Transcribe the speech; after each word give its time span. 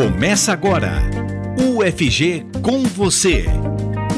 Começa 0.00 0.54
agora. 0.54 0.94
UFG 1.58 2.46
com 2.62 2.84
você. 2.84 3.44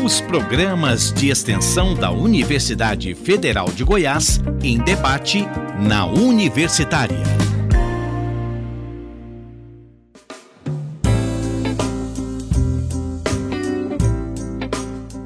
Os 0.05 0.21
programas 0.21 1.13
de 1.13 1.29
extensão 1.29 1.93
da 1.93 2.09
Universidade 2.09 3.13
Federal 3.17 3.69
de 3.69 3.83
Goiás 3.83 4.39
em 4.63 4.79
debate 4.79 5.45
na 5.81 6.07
Universitária. 6.07 7.19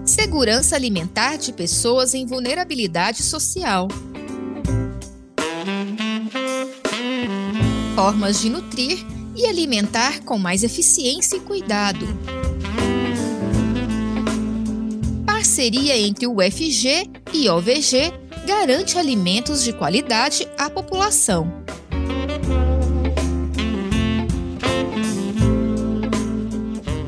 Segurança 0.07 0.75
alimentar 0.75 1.37
de 1.37 1.53
pessoas 1.53 2.15
em 2.15 2.25
vulnerabilidade 2.25 3.23
social. 3.23 3.89
Formas 7.95 8.41
de 8.41 8.49
nutrir 8.49 9.16
e 9.37 9.47
alimentar 9.47 10.21
com 10.25 10.39
mais 10.39 10.65
eficiência 10.65 11.37
e 11.37 11.41
cuidado. 11.41 12.07
Parceria 15.27 15.97
entre 15.99 16.27
o 16.27 16.39
UFG 16.39 17.11
e 17.33 17.49
OVG 17.49 18.13
garante 18.47 18.99
alimentos 18.99 19.63
de 19.63 19.73
qualidade 19.73 20.49
à 20.57 20.71
população. 20.71 21.53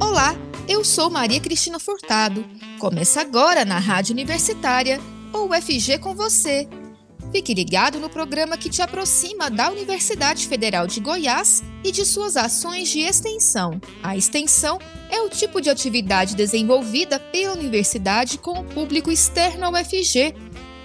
Olá, 0.00 0.36
eu 0.68 0.84
sou 0.84 1.10
Maria 1.10 1.40
Cristina 1.40 1.78
Furtado. 1.78 2.44
Começa 2.78 3.20
agora 3.20 3.64
na 3.64 3.78
Rádio 3.78 4.12
Universitária, 4.12 5.00
ou 5.32 5.50
UFG 5.50 5.98
com 5.98 6.14
você 6.14 6.68
Fique 7.30 7.52
ligado 7.52 8.00
no 8.00 8.08
programa 8.08 8.56
que 8.56 8.70
te 8.70 8.80
aproxima 8.80 9.50
da 9.50 9.70
Universidade 9.70 10.48
Federal 10.48 10.86
de 10.86 10.98
Goiás 10.98 11.62
e 11.84 11.92
de 11.92 12.04
suas 12.04 12.36
ações 12.38 12.88
de 12.88 13.00
extensão. 13.00 13.80
A 14.02 14.16
extensão 14.16 14.78
é 15.10 15.20
o 15.20 15.28
tipo 15.28 15.60
de 15.60 15.68
atividade 15.68 16.34
desenvolvida 16.34 17.20
pela 17.20 17.52
universidade 17.54 18.38
com 18.38 18.60
o 18.60 18.64
público 18.64 19.10
externo 19.10 19.66
ao 19.66 19.72
UFG. 19.72 20.34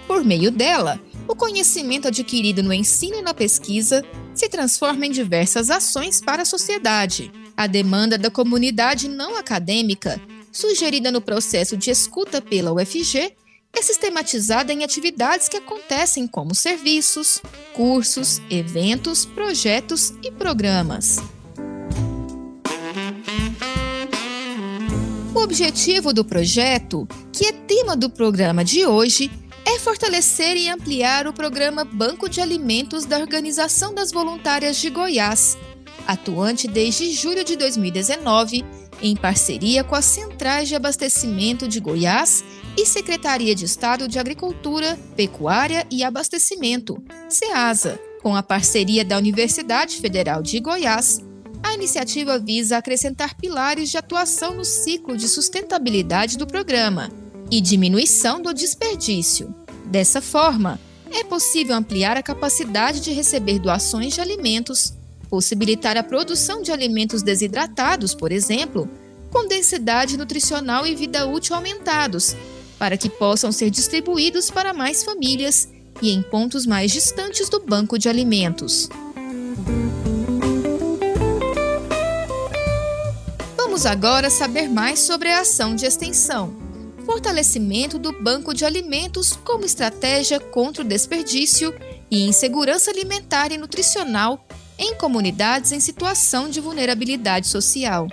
Por 0.06 0.26
meio 0.26 0.52
dela, 0.52 1.00
o 1.28 1.36
conhecimento 1.36 2.10
adquirido 2.10 2.62
no 2.62 2.74
ensino 2.74 3.16
e 3.16 3.22
na 3.22 3.34
pesquisa 3.34 4.04
se 4.36 4.50
transforma 4.50 5.06
em 5.06 5.12
diversas 5.12 5.70
ações 5.70 6.20
para 6.20 6.42
a 6.42 6.46
sociedade. 6.46 7.32
A 7.56 7.68
demanda 7.68 8.18
da 8.18 8.30
comunidade 8.30 9.08
não 9.08 9.38
acadêmica, 9.38 10.20
sugerida 10.52 11.10
no 11.10 11.22
processo 11.22 11.78
de 11.78 11.90
escuta 11.90 12.42
pela 12.42 12.74
UFG, 12.74 13.34
é 13.76 13.82
sistematizada 13.82 14.72
em 14.72 14.84
atividades 14.84 15.50
que 15.50 15.58
acontecem 15.58 16.28
como 16.28 16.54
serviços, 16.54 17.42
cursos, 17.74 18.40
eventos, 18.50 19.26
projetos 19.26 20.14
e 20.24 20.32
programas. 20.32 21.18
O 25.34 25.40
objetivo 25.40 26.14
do 26.14 26.24
projeto, 26.24 27.08
que 27.32 27.48
é 27.48 27.52
tema 27.52 27.98
do 27.98 28.10
programa 28.10 28.64
de 28.64 28.86
hoje, 28.86 29.32
é 29.66 29.80
fortalecer 29.80 30.56
e 30.56 30.70
ampliar 30.70 31.26
o 31.26 31.34
programa 31.34 31.84
Banco 31.84 32.30
de 32.30 32.40
Alimentos 32.40 33.06
da 33.06 33.18
Organização 33.18 33.94
das 33.94 34.12
Voluntárias 34.12 34.78
de 34.78 34.90
Goiás, 34.92 35.58
atuante 36.06 36.68
desde 36.68 37.12
julho 37.12 37.44
de 37.44 37.56
2019, 37.56 38.64
em 39.04 39.18
parceria 39.18 39.84
com 39.84 39.94
as 39.94 40.06
Centrais 40.06 40.70
de 40.70 40.76
Abastecimento 40.76 41.68
de 41.68 41.82
Goiás 41.82 42.44
e 42.78 42.86
Secretaria 42.86 43.54
de 43.54 43.66
Estado 43.66 44.08
de 44.08 44.18
Agricultura, 44.18 44.98
Pecuária 45.16 45.86
e 45.92 46.04
Abastecimento, 46.04 47.04
SEASA, 47.28 48.00
com 48.22 48.34
a 48.34 48.42
parceria 48.42 49.04
da 49.04 49.18
Universidade 49.18 49.98
Federal 49.98 50.42
de 50.42 50.58
Goiás. 50.62 51.20
A 51.62 51.74
iniciativa 51.74 52.40
visa 52.40 52.78
acrescentar 52.78 53.36
pilares 53.36 53.92
de 53.92 53.98
atuação 53.98 54.56
no 54.56 54.64
ciclo 54.64 55.18
de 55.18 55.28
sustentabilidade 55.28 56.38
do 56.38 56.48
programa 56.48 57.12
e 57.52 57.60
diminuição 57.60 58.42
do 58.42 58.54
desperdício. 58.54 59.54
Dessa 59.86 60.22
forma, 60.22 60.80
é 61.12 61.24
possível 61.26 61.76
ampliar 61.76 62.16
a 62.16 62.24
capacidade 62.24 63.02
de 63.02 63.12
receber 63.12 63.60
doações 63.60 64.14
de 64.14 64.22
alimentos, 64.22 64.94
possibilitar 65.34 65.98
a 65.98 66.04
produção 66.04 66.62
de 66.62 66.72
alimentos 66.72 67.24
desidratados, 67.24 68.14
por 68.14 68.32
exemplo, 68.32 68.88
com 69.32 69.48
densidade 69.48 70.16
nutricional 70.16 70.86
e 70.86 70.94
vida 70.94 71.26
útil 71.26 71.56
aumentados, 71.56 72.36
para 72.78 72.98
que 72.98 73.10
possam 73.10 73.52
ser 73.52 73.72
distribuídos 73.72 74.52
para 74.52 74.76
mais 74.76 75.04
famílias 75.04 75.70
e 76.00 76.12
em 76.12 76.22
pontos 76.22 76.68
mais 76.68 76.92
distantes 76.92 77.50
do 77.50 77.60
banco 77.60 77.98
de 77.98 78.08
alimentos. 78.08 78.88
Vamos 83.58 83.88
agora 83.88 84.30
saber 84.30 84.70
mais 84.70 85.00
sobre 85.00 85.30
a 85.30 85.40
ação 85.40 85.74
de 85.74 85.88
extensão. 85.88 86.56
Fortalecimento 87.08 87.98
do 87.98 88.22
banco 88.22 88.54
de 88.54 88.66
alimentos 88.66 89.34
como 89.44 89.66
estratégia 89.66 90.40
contra 90.40 90.84
o 90.84 90.88
desperdício 90.88 91.74
e 92.12 92.22
insegurança 92.28 92.92
alimentar 92.92 93.52
e 93.52 93.58
nutricional 93.58 94.46
em 94.78 94.96
comunidades 94.96 95.72
em 95.72 95.80
situação 95.80 96.50
de 96.50 96.60
vulnerabilidade 96.60 97.48
social. 97.48 98.08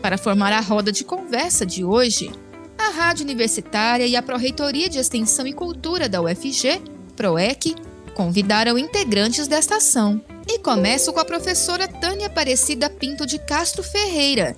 Para 0.00 0.18
formar 0.18 0.52
a 0.52 0.60
roda 0.60 0.92
de 0.92 1.04
conversa 1.04 1.64
de 1.64 1.84
hoje, 1.84 2.30
a 2.76 2.90
Rádio 2.90 3.24
Universitária 3.24 4.06
e 4.06 4.16
a 4.16 4.22
Pró-Reitoria 4.22 4.88
de 4.88 4.98
Extensão 4.98 5.46
e 5.46 5.52
Cultura 5.52 6.08
da 6.08 6.20
UFG, 6.20 6.82
PROEC, 7.16 7.74
convidaram 8.14 8.78
integrantes 8.78 9.48
desta 9.48 9.76
ação. 9.76 10.20
E 10.46 10.58
começo 10.58 11.12
com 11.12 11.20
a 11.20 11.24
professora 11.24 11.88
Tânia 11.88 12.26
Aparecida 12.26 12.90
Pinto 12.90 13.24
de 13.24 13.38
Castro 13.38 13.82
Ferreira, 13.82 14.54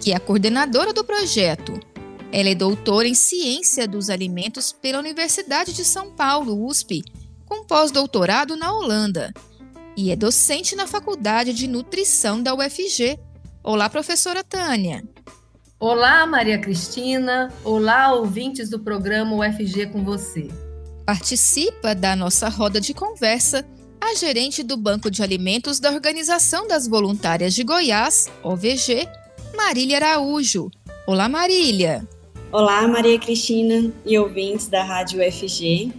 que 0.00 0.12
é 0.12 0.16
a 0.16 0.20
coordenadora 0.20 0.92
do 0.92 1.02
projeto. 1.02 1.80
Ela 2.30 2.50
é 2.50 2.54
doutora 2.54 3.08
em 3.08 3.14
Ciência 3.14 3.88
dos 3.88 4.10
Alimentos 4.10 4.72
pela 4.72 4.98
Universidade 4.98 5.72
de 5.72 5.84
São 5.84 6.10
Paulo, 6.10 6.66
USP, 6.66 7.02
com 7.46 7.64
pós-doutorado 7.64 8.56
na 8.56 8.72
Holanda. 8.72 9.32
E 9.94 10.10
é 10.10 10.16
docente 10.16 10.74
na 10.74 10.86
Faculdade 10.86 11.52
de 11.52 11.68
Nutrição 11.68 12.42
da 12.42 12.54
UFG. 12.54 13.18
Olá, 13.62 13.90
professora 13.90 14.42
Tânia. 14.42 15.04
Olá, 15.78 16.26
Maria 16.26 16.58
Cristina. 16.58 17.52
Olá, 17.62 18.14
ouvintes 18.14 18.70
do 18.70 18.78
programa 18.78 19.36
UFG 19.36 19.86
com 19.92 20.02
você. 20.02 20.48
Participa 21.04 21.94
da 21.94 22.16
nossa 22.16 22.48
roda 22.48 22.80
de 22.80 22.94
conversa 22.94 23.66
a 24.00 24.14
gerente 24.14 24.62
do 24.62 24.78
Banco 24.78 25.10
de 25.10 25.22
Alimentos 25.22 25.78
da 25.78 25.90
Organização 25.90 26.66
das 26.66 26.88
Voluntárias 26.88 27.54
de 27.54 27.62
Goiás, 27.62 28.30
OVG, 28.42 29.06
Marília 29.54 29.98
Araújo. 29.98 30.70
Olá, 31.06 31.28
Marília. 31.28 32.08
Olá, 32.50 32.88
Maria 32.88 33.18
Cristina 33.18 33.92
e 34.06 34.18
ouvintes 34.18 34.68
da 34.68 34.82
Rádio 34.82 35.20
UFG. 35.20 35.92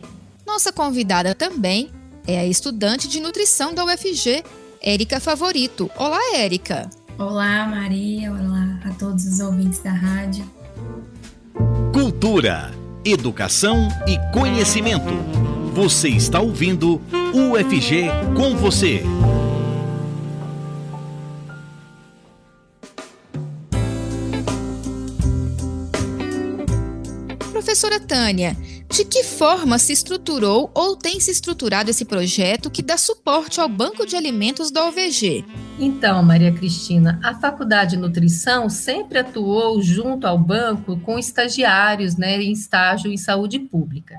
Nossa 0.46 0.74
convidada 0.74 1.36
também 1.36 1.92
é 2.28 2.40
a 2.40 2.46
estudante 2.46 3.08
de 3.08 3.20
nutrição 3.20 3.74
da 3.74 3.84
UFG, 3.86 4.44
Érica 4.82 5.20
Favorito. 5.20 5.90
Olá, 5.98 6.20
Érica. 6.36 6.90
Olá, 7.18 7.66
Maria. 7.68 8.32
Olá 8.32 8.80
a 8.86 8.90
todos 8.94 9.26
os 9.26 9.40
ouvintes 9.40 9.80
da 9.80 9.92
rádio. 9.92 10.50
Cultura, 11.94 12.72
educação 13.06 13.88
e 14.08 14.18
conhecimento. 14.32 15.14
Você 15.74 16.10
está 16.10 16.40
ouvindo 16.40 17.02
UFG 17.34 18.08
com 18.36 18.56
você. 18.56 19.04
Professora 27.52 28.00
Tânia, 28.00 28.56
de 28.94 29.04
que 29.04 29.24
forma 29.24 29.80
se 29.80 29.92
estruturou 29.92 30.70
ou 30.72 30.96
tem 30.96 31.20
se 31.20 31.32
estruturado 31.32 31.90
esse 31.90 32.06
projeto 32.06 32.70
que 32.70 32.84
dá 32.84 32.96
suporte 32.96 33.60
ao 33.60 33.68
Banco 33.68 34.06
de 34.06 34.16
Alimentos 34.16 34.70
da 34.70 34.86
OVG? 34.86 35.44
Então, 35.80 36.22
Maria 36.22 36.52
Cristina, 36.52 37.20
a 37.24 37.34
Faculdade 37.34 37.96
de 37.96 37.98
Nutrição 37.98 38.70
sempre 38.70 39.18
atuou 39.18 39.82
junto 39.82 40.28
ao 40.28 40.38
banco 40.38 40.96
com 41.00 41.18
estagiários 41.18 42.16
né, 42.16 42.40
em 42.40 42.52
estágio 42.52 43.12
em 43.12 43.18
saúde 43.18 43.58
pública 43.58 44.14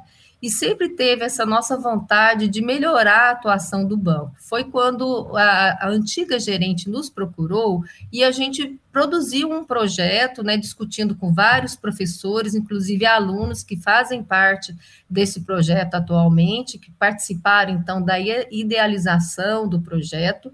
e 0.44 0.50
sempre 0.50 0.90
teve 0.90 1.24
essa 1.24 1.46
nossa 1.46 1.74
vontade 1.74 2.48
de 2.48 2.60
melhorar 2.60 3.28
a 3.28 3.30
atuação 3.30 3.86
do 3.86 3.96
banco. 3.96 4.34
Foi 4.38 4.62
quando 4.62 5.34
a, 5.34 5.86
a, 5.86 5.88
antiga 5.88 6.38
gerente 6.38 6.90
nos 6.90 7.08
procurou 7.08 7.82
e 8.12 8.22
a 8.22 8.30
gente 8.30 8.78
produziu 8.92 9.50
um 9.50 9.64
projeto, 9.64 10.42
né, 10.42 10.58
discutindo 10.58 11.14
com 11.14 11.32
vários 11.32 11.74
professores, 11.74 12.54
inclusive 12.54 13.06
alunos 13.06 13.62
que 13.62 13.74
fazem 13.78 14.22
parte 14.22 14.76
desse 15.08 15.40
projeto 15.40 15.94
atualmente, 15.94 16.78
que 16.78 16.90
participaram 16.90 17.72
então 17.72 18.02
da 18.02 18.18
idealização 18.18 19.66
do 19.66 19.80
projeto. 19.80 20.52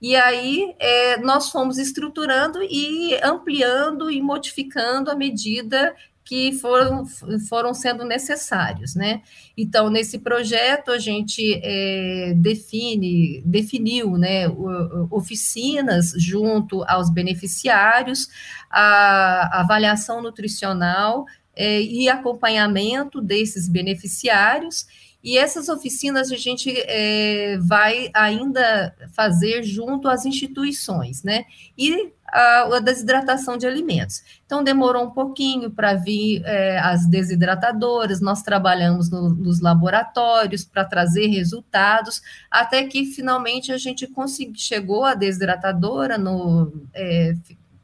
E 0.00 0.16
aí 0.16 0.74
é, 0.78 1.18
nós 1.18 1.50
fomos 1.50 1.76
estruturando 1.76 2.60
e 2.62 3.14
ampliando 3.22 4.10
e 4.10 4.18
modificando 4.22 5.10
à 5.10 5.14
medida 5.14 5.94
que 6.26 6.52
foram, 6.54 7.06
foram 7.48 7.72
sendo 7.72 8.04
necessários, 8.04 8.96
né? 8.96 9.22
Então, 9.56 9.88
nesse 9.88 10.18
projeto, 10.18 10.90
a 10.90 10.98
gente 10.98 11.60
é, 11.62 12.34
define, 12.36 13.40
definiu, 13.46 14.18
né, 14.18 14.48
oficinas 15.08 16.12
junto 16.18 16.82
aos 16.88 17.10
beneficiários, 17.10 18.28
a, 18.68 19.58
a 19.58 19.60
avaliação 19.60 20.20
nutricional 20.20 21.24
é, 21.54 21.80
e 21.80 22.08
acompanhamento 22.08 23.20
desses 23.20 23.68
beneficiários, 23.68 24.84
e 25.22 25.38
essas 25.38 25.68
oficinas 25.68 26.32
a 26.32 26.36
gente 26.36 26.72
é, 26.72 27.56
vai 27.58 28.10
ainda 28.12 28.96
fazer 29.14 29.62
junto 29.62 30.08
às 30.08 30.24
instituições, 30.24 31.22
né? 31.22 31.44
E 31.78 32.12
a, 32.28 32.80
desidratação 32.80 33.56
de 33.56 33.66
alimentos. 33.66 34.22
Então, 34.44 34.62
demorou 34.62 35.04
um 35.04 35.10
pouquinho 35.10 35.70
para 35.70 35.94
vir 35.94 36.42
é, 36.44 36.78
as 36.78 37.06
desidratadoras, 37.06 38.20
nós 38.20 38.42
trabalhamos 38.42 39.10
no, 39.10 39.28
nos 39.28 39.60
laboratórios 39.60 40.64
para 40.64 40.84
trazer 40.84 41.26
resultados, 41.26 42.22
até 42.50 42.84
que 42.84 43.06
finalmente 43.06 43.72
a 43.72 43.78
gente 43.78 44.06
conseguiu, 44.06 44.54
chegou 44.56 45.04
a 45.04 45.14
desidratadora 45.14 46.18
no. 46.18 46.72
É, 46.94 47.34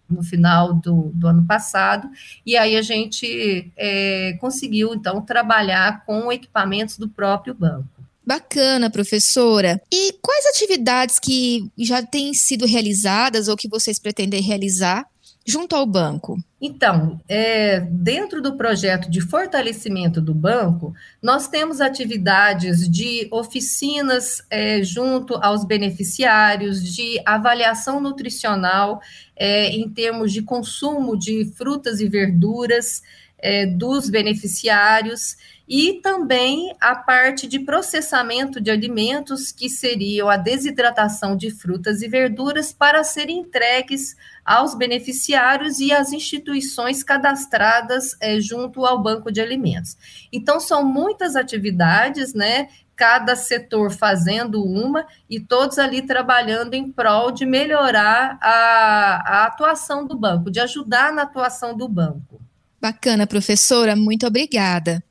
no 0.08 0.22
final 0.22 0.74
do, 0.74 1.10
do, 1.14 1.26
ano 1.26 1.46
passado, 1.46 2.06
e 2.44 2.54
aí 2.54 2.76
a 2.76 2.82
gente 2.82 3.72
é, 3.74 4.36
conseguiu, 4.38 4.92
então, 4.92 5.22
trabalhar 5.22 6.04
com 6.04 6.30
equipamentos 6.30 6.98
do 6.98 7.08
próprio 7.08 7.54
banco. 7.54 8.01
Bacana, 8.24 8.88
professora. 8.88 9.80
E 9.92 10.12
quais 10.22 10.46
atividades 10.46 11.18
que 11.18 11.70
já 11.76 12.02
têm 12.02 12.32
sido 12.32 12.66
realizadas 12.66 13.48
ou 13.48 13.56
que 13.56 13.68
vocês 13.68 13.98
pretendem 13.98 14.40
realizar 14.40 15.04
junto 15.44 15.74
ao 15.74 15.84
banco? 15.84 16.38
Então, 16.60 17.20
é, 17.28 17.80
dentro 17.80 18.40
do 18.40 18.56
projeto 18.56 19.10
de 19.10 19.20
fortalecimento 19.20 20.20
do 20.20 20.32
banco, 20.32 20.94
nós 21.20 21.48
temos 21.48 21.80
atividades 21.80 22.88
de 22.88 23.26
oficinas 23.32 24.44
é, 24.48 24.80
junto 24.84 25.34
aos 25.34 25.64
beneficiários, 25.64 26.80
de 26.94 27.20
avaliação 27.26 28.00
nutricional 28.00 29.00
é, 29.34 29.70
em 29.70 29.88
termos 29.90 30.32
de 30.32 30.42
consumo 30.42 31.18
de 31.18 31.52
frutas 31.56 32.00
e 32.00 32.08
verduras 32.08 33.02
é, 33.38 33.66
dos 33.66 34.08
beneficiários 34.08 35.36
e 35.68 36.00
também 36.02 36.74
a 36.80 36.94
parte 36.94 37.46
de 37.46 37.60
processamento 37.60 38.60
de 38.60 38.70
alimentos, 38.70 39.52
que 39.52 39.68
seriam 39.68 40.28
a 40.28 40.36
desidratação 40.36 41.36
de 41.36 41.50
frutas 41.50 42.02
e 42.02 42.08
verduras 42.08 42.72
para 42.72 43.04
serem 43.04 43.38
entregues 43.38 44.16
aos 44.44 44.74
beneficiários 44.74 45.78
e 45.78 45.92
às 45.92 46.12
instituições 46.12 47.04
cadastradas 47.04 48.16
é, 48.20 48.40
junto 48.40 48.84
ao 48.84 49.00
banco 49.00 49.30
de 49.30 49.40
alimentos. 49.40 49.96
Então, 50.32 50.58
são 50.58 50.84
muitas 50.84 51.36
atividades, 51.36 52.34
né? 52.34 52.68
Cada 52.96 53.34
setor 53.34 53.90
fazendo 53.92 54.62
uma 54.62 55.06
e 55.30 55.40
todos 55.40 55.78
ali 55.78 56.02
trabalhando 56.02 56.74
em 56.74 56.90
prol 56.90 57.30
de 57.30 57.46
melhorar 57.46 58.38
a, 58.40 59.22
a 59.24 59.46
atuação 59.46 60.06
do 60.06 60.16
banco, 60.16 60.50
de 60.50 60.60
ajudar 60.60 61.12
na 61.12 61.22
atuação 61.22 61.76
do 61.76 61.88
banco. 61.88 62.40
Bacana, 62.80 63.26
professora, 63.26 63.94
muito 63.94 64.26
obrigada. 64.26 65.02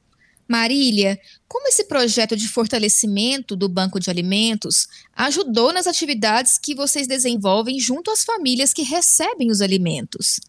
Marília, 0.52 1.18
como 1.48 1.68
esse 1.70 1.86
projeto 1.86 2.36
de 2.36 2.48
fortalecimento 2.48 3.56
do 3.56 3.70
banco 3.70 4.00
de 4.00 4.10
alimentos 4.10 4.88
ajudou 5.16 5.72
nas 5.72 5.88
atividades 5.88 6.58
que 6.58 6.76
vocês 6.76 7.08
desenvolvem 7.08 7.80
junto 7.80 8.12
às 8.12 8.24
famílias 8.24 8.74
que 8.74 8.84
recebem 8.84 9.50
os 9.50 9.62
alimentos? 9.62 10.42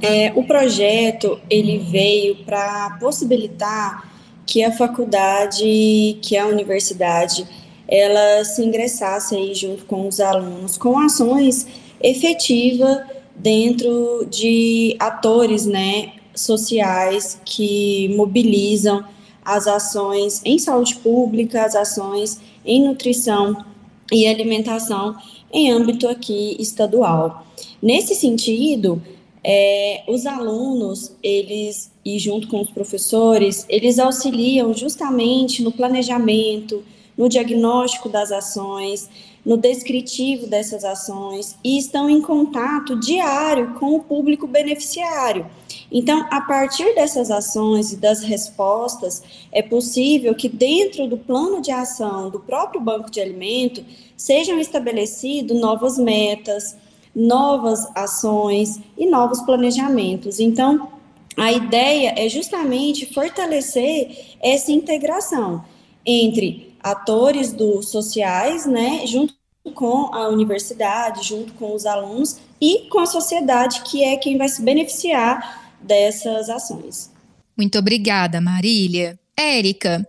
É, 0.00 0.32
o 0.34 0.44
projeto 0.44 1.38
ele 1.50 1.78
veio 1.78 2.36
para 2.44 2.96
possibilitar 2.98 4.10
que 4.46 4.64
a 4.64 4.72
faculdade, 4.72 6.18
que 6.22 6.36
a 6.36 6.46
universidade, 6.46 7.46
ela 7.86 8.44
se 8.44 8.62
ingressasse 8.62 9.36
aí 9.36 9.54
junto 9.54 9.84
com 9.84 10.08
os 10.08 10.20
alunos 10.20 10.78
com 10.78 10.98
ações 10.98 11.66
efetivas 12.00 12.98
dentro 13.36 14.26
de 14.30 14.96
atores, 14.98 15.66
né, 15.66 16.12
sociais 16.34 17.40
que 17.44 18.08
mobilizam 18.16 19.04
as 19.44 19.66
ações 19.66 20.42
em 20.44 20.58
saúde 20.58 20.96
pública, 20.96 21.64
as 21.64 21.74
ações 21.74 22.40
em 22.64 22.86
nutrição 22.86 23.64
e 24.12 24.26
alimentação 24.26 25.16
em 25.52 25.70
âmbito 25.70 26.08
aqui 26.08 26.56
estadual. 26.58 27.46
Nesse 27.82 28.14
sentido, 28.14 29.02
é, 29.42 30.02
os 30.06 30.26
alunos, 30.26 31.12
eles, 31.22 31.90
e 32.04 32.18
junto 32.18 32.48
com 32.48 32.60
os 32.60 32.70
professores, 32.70 33.64
eles 33.68 33.98
auxiliam 33.98 34.72
justamente 34.74 35.62
no 35.62 35.72
planejamento, 35.72 36.84
no 37.16 37.28
diagnóstico 37.28 38.08
das 38.08 38.30
ações, 38.30 39.08
no 39.44 39.56
descritivo 39.56 40.46
dessas 40.46 40.84
ações 40.84 41.56
e 41.64 41.78
estão 41.78 42.10
em 42.10 42.20
contato 42.20 42.98
diário 42.98 43.74
com 43.78 43.94
o 43.94 44.00
público 44.00 44.46
beneficiário. 44.46 45.46
Então, 45.90 46.26
a 46.30 46.40
partir 46.42 46.94
dessas 46.94 47.30
ações 47.30 47.92
e 47.92 47.96
das 47.96 48.22
respostas, 48.22 49.22
é 49.50 49.60
possível 49.60 50.34
que 50.34 50.48
dentro 50.48 51.08
do 51.08 51.18
plano 51.18 51.60
de 51.60 51.72
ação 51.72 52.30
do 52.30 52.38
próprio 52.38 52.80
banco 52.80 53.10
de 53.10 53.20
alimento 53.20 53.84
sejam 54.16 54.58
estabelecidas 54.60 55.58
novas 55.58 55.98
metas, 55.98 56.76
novas 57.14 57.88
ações 57.96 58.78
e 58.96 59.06
novos 59.06 59.40
planejamentos. 59.40 60.38
Então, 60.38 60.88
a 61.36 61.52
ideia 61.52 62.14
é 62.16 62.28
justamente 62.28 63.12
fortalecer 63.12 64.36
essa 64.40 64.70
integração 64.70 65.64
entre 66.06 66.74
atores 66.82 67.52
do 67.52 67.82
sociais, 67.82 68.64
né, 68.64 69.06
junto 69.06 69.34
com 69.74 70.14
a 70.14 70.28
universidade, 70.28 71.26
junto 71.26 71.52
com 71.54 71.74
os 71.74 71.84
alunos 71.84 72.38
e 72.60 72.88
com 72.90 72.98
a 72.98 73.06
sociedade, 73.06 73.82
que 73.82 74.02
é 74.02 74.16
quem 74.16 74.38
vai 74.38 74.48
se 74.48 74.62
beneficiar 74.62 75.59
dessas 75.82 76.48
ações. 76.48 77.10
Muito 77.56 77.78
obrigada, 77.78 78.40
Marília. 78.40 79.18
Érica, 79.36 80.06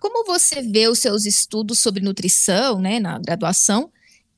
como 0.00 0.26
você 0.26 0.62
vê 0.62 0.88
os 0.88 0.98
seus 0.98 1.24
estudos 1.24 1.78
sobre 1.78 2.02
nutrição, 2.02 2.80
né, 2.80 3.00
na 3.00 3.18
graduação, 3.18 3.90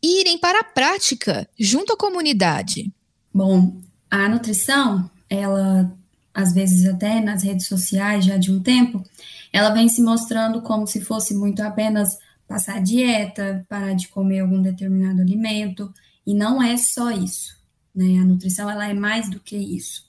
irem 0.03 0.38
para 0.38 0.61
a 0.61 0.65
prática 0.65 1.49
junto 1.59 1.93
à 1.93 1.97
comunidade? 1.97 2.93
Bom, 3.33 3.77
a 4.11 4.29
nutrição, 4.29 5.11
ela 5.29 5.93
às 6.37 6.53
vezes 6.53 6.87
até 6.87 7.19
nas 7.19 7.43
redes 7.43 7.67
sociais 7.67 8.27
já 8.27 8.37
de 8.37 8.53
um 8.53 8.61
tempo, 8.61 9.03
ela 9.50 9.71
vem 9.71 9.89
se 9.89 10.03
mostrando 10.03 10.61
como 10.61 10.87
se 10.87 11.00
fosse 11.00 11.35
muito 11.35 11.62
apenas 11.62 12.19
passar 12.47 12.82
dieta, 12.82 13.65
parar 13.69 13.94
de 13.94 14.09
comer 14.09 14.41
algum 14.41 14.61
determinado 14.61 15.23
alimento, 15.23 15.93
e 16.27 16.35
não 16.35 16.62
é 16.62 16.77
só 16.77 17.11
isso, 17.11 17.56
né? 17.94 18.19
A 18.20 18.25
nutrição 18.25 18.69
ela 18.69 18.87
é 18.87 18.93
mais 18.93 19.31
do 19.31 19.41
que 19.41 19.56
isso. 19.56 20.05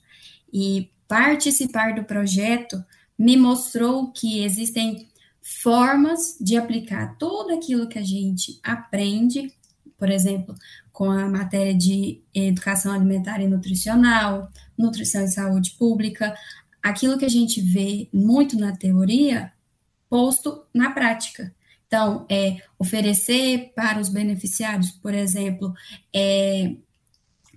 E 0.52 0.90
participar 1.06 1.94
do 1.94 2.04
projeto 2.04 2.84
me 3.18 3.36
mostrou 3.36 4.12
que 4.12 4.42
existem 4.44 5.08
formas 5.62 6.36
de 6.40 6.56
aplicar 6.56 7.16
tudo 7.18 7.54
aquilo 7.54 7.88
que 7.88 7.98
a 7.98 8.04
gente 8.04 8.60
aprende, 8.62 9.52
por 9.96 10.10
exemplo, 10.10 10.54
com 10.92 11.10
a 11.10 11.28
matéria 11.28 11.74
de 11.74 12.20
educação 12.34 12.92
alimentar 12.92 13.40
e 13.40 13.48
nutricional, 13.48 14.50
nutrição 14.76 15.24
e 15.24 15.28
saúde 15.28 15.72
pública, 15.78 16.34
aquilo 16.82 17.18
que 17.18 17.24
a 17.24 17.30
gente 17.30 17.60
vê 17.60 18.08
muito 18.12 18.58
na 18.58 18.76
teoria, 18.76 19.52
posto 20.08 20.64
na 20.74 20.90
prática. 20.90 21.54
Então, 21.86 22.26
é 22.28 22.58
oferecer 22.78 23.72
para 23.74 23.98
os 23.98 24.10
beneficiários, 24.10 24.90
por 24.90 25.14
exemplo, 25.14 25.72
é, 26.14 26.76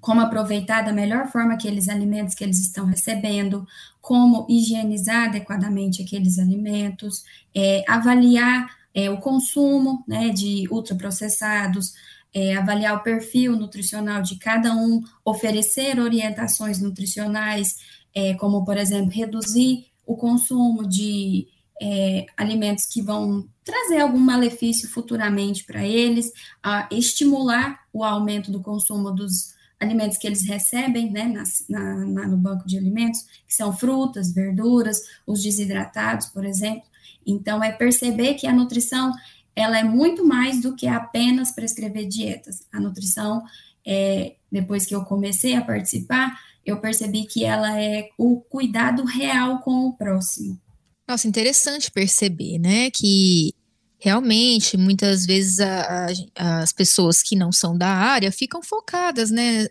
como 0.01 0.20
aproveitar 0.20 0.81
da 0.81 0.91
melhor 0.91 1.27
forma 1.27 1.53
aqueles 1.53 1.88
alimentos 1.88 2.34
que 2.34 2.43
eles 2.43 2.60
estão 2.60 2.86
recebendo, 2.88 3.65
como 4.01 4.48
higienizar 4.50 5.29
adequadamente 5.29 6.01
aqueles 6.01 6.39
alimentos, 6.39 7.24
é, 7.55 7.84
avaliar 7.88 8.67
é, 8.93 9.10
o 9.12 9.17
consumo 9.17 10.03
né, 10.08 10.29
de 10.29 10.67
ultraprocessados, 10.72 11.93
é, 12.34 12.55
avaliar 12.55 12.98
o 12.98 13.03
perfil 13.03 13.55
nutricional 13.55 14.24
de 14.24 14.38
cada 14.38 14.74
um, 14.74 15.03
oferecer 15.24 16.00
orientações 16.00 16.81
nutricionais, 16.81 17.77
é, 18.13 18.34
como, 18.34 18.65
por 18.65 18.77
exemplo, 18.77 19.12
reduzir 19.12 19.86
o 20.05 20.17
consumo 20.17 20.88
de 20.88 21.48
é, 21.81 22.25
alimentos 22.36 22.86
que 22.86 23.01
vão 23.01 23.48
trazer 23.63 24.01
algum 24.01 24.20
malefício 24.20 24.89
futuramente 24.89 25.63
para 25.63 25.86
eles, 25.86 26.31
a 26.63 26.88
estimular 26.91 27.81
o 27.93 28.03
aumento 28.03 28.51
do 28.51 28.62
consumo 28.62 29.12
dos 29.12 29.53
alimentos 29.81 30.17
que 30.17 30.27
eles 30.27 30.45
recebem 30.45 31.11
né, 31.11 31.23
na, 31.67 31.83
na, 32.05 32.27
no 32.27 32.38
banco 32.38 32.67
de 32.67 32.77
alimentos, 32.77 33.21
que 33.47 33.53
são 33.53 33.75
frutas, 33.75 34.31
verduras, 34.31 35.01
os 35.25 35.41
desidratados, 35.41 36.27
por 36.27 36.45
exemplo. 36.45 36.83
Então, 37.25 37.63
é 37.63 37.71
perceber 37.71 38.35
que 38.35 38.47
a 38.47 38.53
nutrição 38.53 39.11
ela 39.55 39.77
é 39.77 39.83
muito 39.83 40.25
mais 40.25 40.61
do 40.61 40.75
que 40.75 40.88
apenas 40.88 41.51
prescrever 41.51 42.07
dietas. 42.07 42.63
A 42.71 42.79
nutrição 42.79 43.43
é, 43.85 44.35
depois 44.51 44.85
que 44.85 44.95
eu 44.95 45.03
comecei 45.03 45.55
a 45.55 45.63
participar, 45.63 46.39
eu 46.65 46.79
percebi 46.79 47.25
que 47.25 47.43
ela 47.43 47.79
é 47.81 48.09
o 48.17 48.39
cuidado 48.39 49.03
real 49.03 49.59
com 49.59 49.88
o 49.88 49.93
próximo. 49.93 50.59
Nossa, 51.07 51.27
interessante 51.27 51.91
perceber, 51.91 52.59
né, 52.59 52.91
que 52.91 53.53
realmente 54.01 54.75
muitas 54.75 55.25
vezes 55.27 55.60
a, 55.60 56.08
a, 56.36 56.60
as 56.62 56.74
pessoas 56.74 57.22
que 57.22 57.36
não 57.36 57.51
são 57.51 57.77
da 57.77 57.88
área 57.88 58.31
ficam 58.31 58.63
focadas, 58.63 59.29
né, 59.29 59.67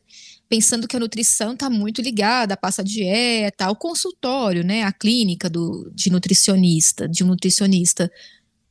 pensando 0.48 0.86
que 0.86 0.96
a 0.96 1.00
nutrição 1.00 1.52
está 1.52 1.68
muito 1.68 2.00
ligada 2.00 2.54
à 2.54 2.56
passa 2.56 2.82
dieta, 2.82 3.64
ao 3.64 3.74
consultório, 3.74 4.64
né, 4.64 4.84
à 4.84 4.92
clínica 4.92 5.50
do, 5.50 5.90
de 5.92 6.10
nutricionista, 6.10 7.08
de 7.08 7.24
um 7.24 7.26
nutricionista, 7.26 8.10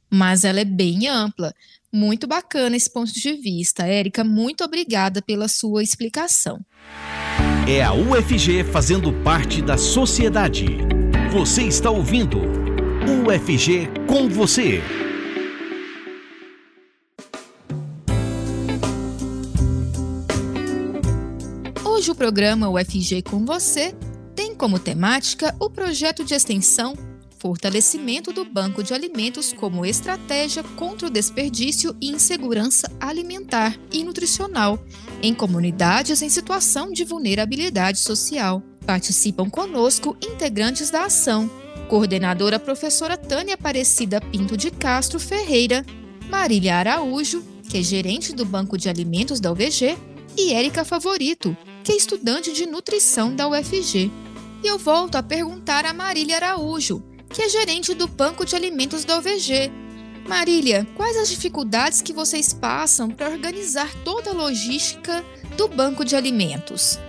mas 0.09 0.45
ela 0.45 0.61
é 0.61 0.65
bem 0.65 1.07
ampla. 1.07 1.53
Muito 1.91 2.25
bacana 2.25 2.77
esse 2.77 2.91
ponto 2.91 3.11
de 3.11 3.33
vista. 3.33 3.85
Érica, 3.85 4.23
muito 4.23 4.63
obrigada 4.63 5.21
pela 5.21 5.47
sua 5.47 5.83
explicação. 5.83 6.59
É 7.67 7.83
a 7.83 7.93
UFG 7.93 8.63
fazendo 8.63 9.11
parte 9.23 9.61
da 9.61 9.77
sociedade. 9.77 10.65
Você 11.31 11.63
está 11.63 11.89
ouvindo 11.89 12.39
UFG 13.27 13.87
com 14.07 14.29
você. 14.29 14.81
Hoje 22.09 22.15
o 22.15 22.15
programa 22.15 22.67
UFG 22.67 23.21
com 23.21 23.45
você 23.45 23.93
tem 24.35 24.55
como 24.55 24.79
temática 24.79 25.55
o 25.59 25.69
projeto 25.69 26.23
de 26.23 26.33
extensão 26.33 26.95
Fortalecimento 27.37 28.33
do 28.33 28.43
Banco 28.43 28.81
de 28.81 28.95
Alimentos 28.95 29.53
como 29.53 29.85
estratégia 29.85 30.63
contra 30.75 31.05
o 31.05 31.11
desperdício 31.11 31.95
e 32.01 32.09
insegurança 32.09 32.91
alimentar 32.99 33.77
e 33.93 34.03
nutricional 34.03 34.83
em 35.21 35.35
comunidades 35.35 36.23
em 36.23 36.29
situação 36.29 36.91
de 36.91 37.05
vulnerabilidade 37.05 37.99
social. 37.99 38.63
Participam 38.87 39.47
conosco 39.47 40.17
integrantes 40.19 40.89
da 40.89 41.05
ação, 41.05 41.47
coordenadora 41.87 42.57
professora 42.57 43.17
Tânia 43.17 43.53
Aparecida 43.53 44.19
Pinto 44.19 44.57
de 44.57 44.71
Castro 44.71 45.19
Ferreira, 45.19 45.85
Marília 46.27 46.77
Araújo, 46.77 47.43
que 47.69 47.77
é 47.77 47.83
gerente 47.83 48.33
do 48.33 48.45
Banco 48.45 48.79
de 48.79 48.89
Alimentos 48.89 49.39
da 49.39 49.51
UVG, 49.51 49.95
e 50.37 50.53
Érica 50.53 50.85
Favorito, 50.85 51.55
que 51.89 51.93
é 51.93 51.97
estudante 51.97 52.53
de 52.53 52.67
nutrição 52.67 53.35
da 53.35 53.47
UFG. 53.47 54.11
E 54.63 54.67
eu 54.67 54.77
volto 54.77 55.15
a 55.15 55.23
perguntar 55.23 55.87
a 55.87 55.93
Marília 55.93 56.35
Araújo, 56.35 57.01
que 57.27 57.41
é 57.41 57.49
gerente 57.49 57.95
do 57.95 58.07
Banco 58.07 58.45
de 58.45 58.55
Alimentos 58.55 59.03
da 59.03 59.17
UVG. 59.17 59.71
Marília, 60.27 60.87
quais 60.95 61.17
as 61.17 61.27
dificuldades 61.29 61.99
que 61.99 62.13
vocês 62.13 62.53
passam 62.53 63.09
para 63.09 63.31
organizar 63.31 63.91
toda 64.03 64.29
a 64.29 64.33
logística 64.33 65.25
do 65.57 65.67
Banco 65.67 66.05
de 66.05 66.15
Alimentos? 66.15 66.99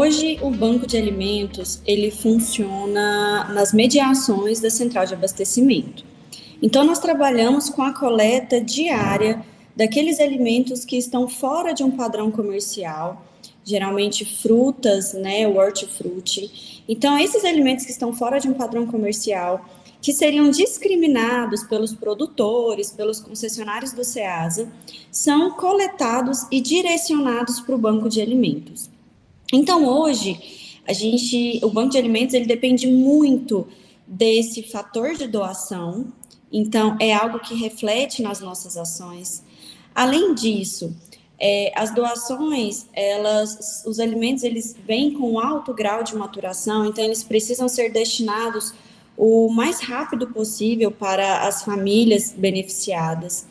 Hoje 0.00 0.36
o 0.42 0.50
Banco 0.50 0.84
de 0.84 0.96
Alimentos 0.96 1.80
ele 1.86 2.10
funciona 2.10 3.44
nas 3.52 3.72
mediações 3.72 4.58
da 4.58 4.68
central 4.68 5.06
de 5.06 5.14
abastecimento. 5.14 6.04
Então 6.60 6.82
nós 6.82 6.98
trabalhamos 6.98 7.70
com 7.70 7.84
a 7.84 7.94
coleta 7.94 8.60
diária 8.60 9.44
daqueles 9.76 10.18
alimentos 10.18 10.84
que 10.84 10.96
estão 10.96 11.28
fora 11.28 11.72
de 11.72 11.84
um 11.84 11.92
padrão 11.92 12.32
comercial 12.32 13.24
geralmente 13.64 14.24
frutas, 14.24 15.14
né, 15.14 15.48
hortifruti. 15.48 16.82
Então, 16.88 17.18
esses 17.18 17.44
alimentos 17.44 17.84
que 17.84 17.92
estão 17.92 18.12
fora 18.12 18.38
de 18.38 18.48
um 18.48 18.54
padrão 18.54 18.86
comercial, 18.86 19.64
que 20.02 20.12
seriam 20.12 20.50
discriminados 20.50 21.64
pelos 21.64 21.94
produtores, 21.94 22.90
pelos 22.90 23.20
concessionários 23.20 23.92
do 23.92 24.04
SEASA, 24.04 24.70
são 25.10 25.52
coletados 25.52 26.46
e 26.50 26.60
direcionados 26.60 27.58
para 27.60 27.74
o 27.74 27.78
banco 27.78 28.06
de 28.08 28.20
alimentos. 28.20 28.90
Então, 29.50 29.86
hoje, 29.86 30.38
a 30.86 30.92
gente, 30.92 31.58
o 31.62 31.70
banco 31.70 31.92
de 31.92 31.98
alimentos, 31.98 32.34
ele 32.34 32.44
depende 32.44 32.86
muito 32.86 33.66
desse 34.06 34.62
fator 34.62 35.14
de 35.14 35.26
doação, 35.26 36.12
então 36.52 36.98
é 37.00 37.14
algo 37.14 37.40
que 37.40 37.54
reflete 37.54 38.20
nas 38.20 38.40
nossas 38.40 38.76
ações. 38.76 39.42
Além 39.94 40.34
disso, 40.34 40.94
é, 41.38 41.72
as 41.74 41.94
doações, 41.94 42.86
elas, 42.92 43.84
os 43.86 43.98
alimentos, 43.98 44.44
eles 44.44 44.76
vêm 44.86 45.12
com 45.12 45.38
alto 45.38 45.74
grau 45.74 46.02
de 46.02 46.14
maturação, 46.14 46.86
então 46.86 47.04
eles 47.04 47.24
precisam 47.24 47.68
ser 47.68 47.90
destinados 47.90 48.72
o 49.16 49.48
mais 49.48 49.80
rápido 49.80 50.26
possível 50.28 50.90
para 50.90 51.46
as 51.46 51.62
famílias 51.62 52.34
beneficiadas. 52.36 53.46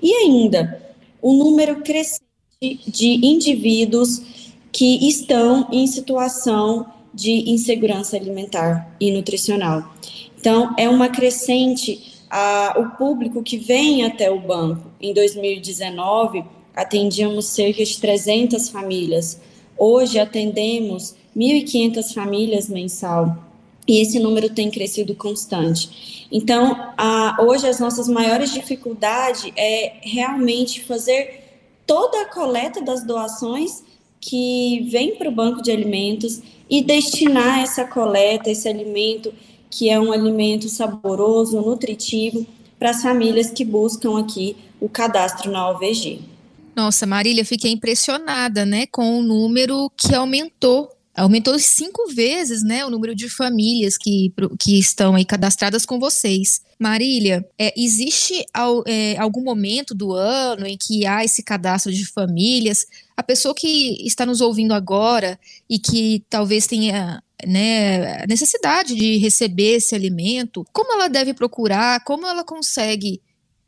E 0.00 0.12
ainda, 0.12 0.82
o 1.20 1.32
número 1.32 1.82
crescente 1.82 2.22
de 2.60 3.26
indivíduos 3.26 4.22
que 4.70 5.08
estão 5.08 5.68
em 5.70 5.86
situação 5.86 6.86
de 7.12 7.50
insegurança 7.50 8.16
alimentar 8.16 8.94
e 8.98 9.10
nutricional. 9.12 9.92
Então, 10.38 10.74
é 10.78 10.88
uma 10.88 11.08
crescente 11.08 12.12
a, 12.30 12.74
o 12.78 12.96
público 12.96 13.42
que 13.42 13.58
vem 13.58 14.04
até 14.04 14.30
o 14.30 14.40
banco. 14.40 14.90
Em 15.00 15.12
2019, 15.12 16.44
atendíamos 16.74 17.46
cerca 17.46 17.84
de 17.84 17.98
300 17.98 18.68
famílias. 18.68 19.40
Hoje 19.76 20.18
atendemos 20.18 21.14
1.500 21.36 22.14
famílias 22.14 22.68
mensal 22.68 23.36
e 23.86 24.00
esse 24.00 24.18
número 24.18 24.50
tem 24.50 24.70
crescido 24.70 25.14
constante. 25.14 26.28
Então, 26.30 26.92
a, 26.96 27.38
hoje 27.40 27.66
as 27.66 27.80
nossas 27.80 28.08
maiores 28.08 28.52
dificuldades 28.52 29.52
é 29.56 29.94
realmente 30.02 30.82
fazer 30.82 31.42
toda 31.86 32.22
a 32.22 32.26
coleta 32.26 32.80
das 32.80 33.04
doações 33.04 33.82
que 34.20 34.86
vem 34.90 35.16
para 35.16 35.28
o 35.28 35.32
banco 35.32 35.62
de 35.62 35.72
alimentos 35.72 36.40
e 36.70 36.82
destinar 36.82 37.60
essa 37.60 37.84
coleta, 37.84 38.50
esse 38.50 38.68
alimento 38.68 39.34
que 39.68 39.88
é 39.90 39.98
um 39.98 40.12
alimento 40.12 40.68
saboroso, 40.68 41.60
nutritivo, 41.60 42.46
para 42.78 42.90
as 42.90 43.02
famílias 43.02 43.50
que 43.50 43.64
buscam 43.64 44.18
aqui 44.18 44.56
o 44.80 44.88
cadastro 44.88 45.50
na 45.50 45.70
OVG. 45.70 46.20
Nossa, 46.74 47.06
Marília, 47.06 47.44
fiquei 47.44 47.70
impressionada, 47.70 48.64
né, 48.64 48.86
com 48.86 49.18
o 49.18 49.22
número 49.22 49.90
que 49.96 50.14
aumentou. 50.14 50.90
Aumentou 51.14 51.58
cinco 51.58 52.08
vezes, 52.08 52.62
né, 52.62 52.86
o 52.86 52.90
número 52.90 53.14
de 53.14 53.28
famílias 53.28 53.98
que, 53.98 54.32
que 54.58 54.78
estão 54.78 55.14
aí 55.14 55.26
cadastradas 55.26 55.84
com 55.84 55.98
vocês. 55.98 56.62
Marília, 56.78 57.46
é, 57.58 57.74
existe 57.76 58.46
é, 58.86 59.18
algum 59.18 59.42
momento 59.42 59.94
do 59.94 60.14
ano 60.14 60.66
em 60.66 60.78
que 60.78 61.04
há 61.04 61.22
esse 61.22 61.42
cadastro 61.42 61.92
de 61.92 62.06
famílias? 62.06 62.86
A 63.14 63.22
pessoa 63.22 63.54
que 63.54 64.06
está 64.06 64.24
nos 64.24 64.40
ouvindo 64.40 64.72
agora 64.72 65.38
e 65.68 65.78
que 65.78 66.24
talvez 66.30 66.66
tenha 66.66 67.22
né, 67.46 68.24
necessidade 68.26 68.94
de 68.94 69.18
receber 69.18 69.76
esse 69.76 69.94
alimento, 69.94 70.64
como 70.72 70.94
ela 70.94 71.08
deve 71.08 71.34
procurar? 71.34 72.02
Como 72.04 72.26
ela 72.26 72.42
consegue 72.42 73.20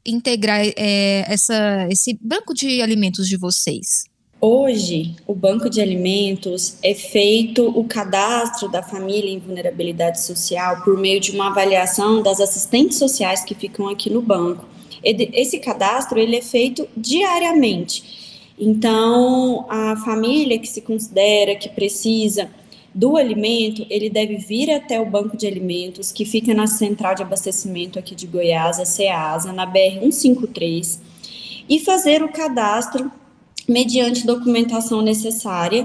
integrar 0.07 0.61
é, 0.77 1.25
essa, 1.29 1.87
esse 1.91 2.19
banco 2.21 2.55
de 2.55 2.83
alimentos 2.83 3.29
de 3.29 3.37
vocês? 3.37 4.05
Hoje, 4.41 5.17
o 5.27 5.35
banco 5.35 5.71
de 5.71 5.81
alimentos 5.81 6.77
é 6.83 6.93
feito 6.93 7.67
o 7.67 7.85
cadastro 7.85 8.69
da 8.69 8.83
família 8.83 9.31
em 9.31 9.39
vulnerabilidade 9.39 10.21
social 10.21 10.83
por 10.83 10.99
meio 10.99 11.19
de 11.19 11.31
uma 11.31 11.47
avaliação 11.47 12.23
das 12.23 12.41
assistentes 12.41 12.99
sociais 12.99 13.43
que 13.43 13.55
ficam 13.55 13.89
aqui 13.89 14.11
no 14.11 14.21
banco. 14.21 14.67
Esse 15.03 15.59
cadastro 15.59 16.19
ele 16.19 16.37
é 16.37 16.43
feito 16.43 16.87
diariamente. 16.95 18.53
Então, 18.59 19.67
a 19.69 19.97
família 20.05 20.59
que 20.59 20.69
se 20.69 20.83
considera 20.83 21.57
que 21.57 21.69
precisa 21.69 22.51
do 22.95 23.17
alimento, 23.17 23.85
ele 23.91 24.09
deve 24.09 24.37
vir 24.37 24.71
até 24.71 25.01
o 25.01 25.07
banco 25.07 25.37
de 25.37 25.47
alimentos, 25.47 26.13
que 26.13 26.25
fica 26.25 26.55
na 26.55 26.69
central 26.69 27.15
de 27.15 27.23
abastecimento 27.23 27.99
aqui 27.99 28.15
de 28.15 28.27
Goiás, 28.27 28.79
a 28.79 28.85
CEASA, 28.85 29.53
na 29.53 29.67
BR 29.67 30.01
153, 30.01 31.01
e 31.69 31.81
fazer 31.81 32.23
o 32.23 32.29
cadastro 32.29 33.11
mediante 33.69 34.25
documentação 34.25 35.03
necessária. 35.03 35.85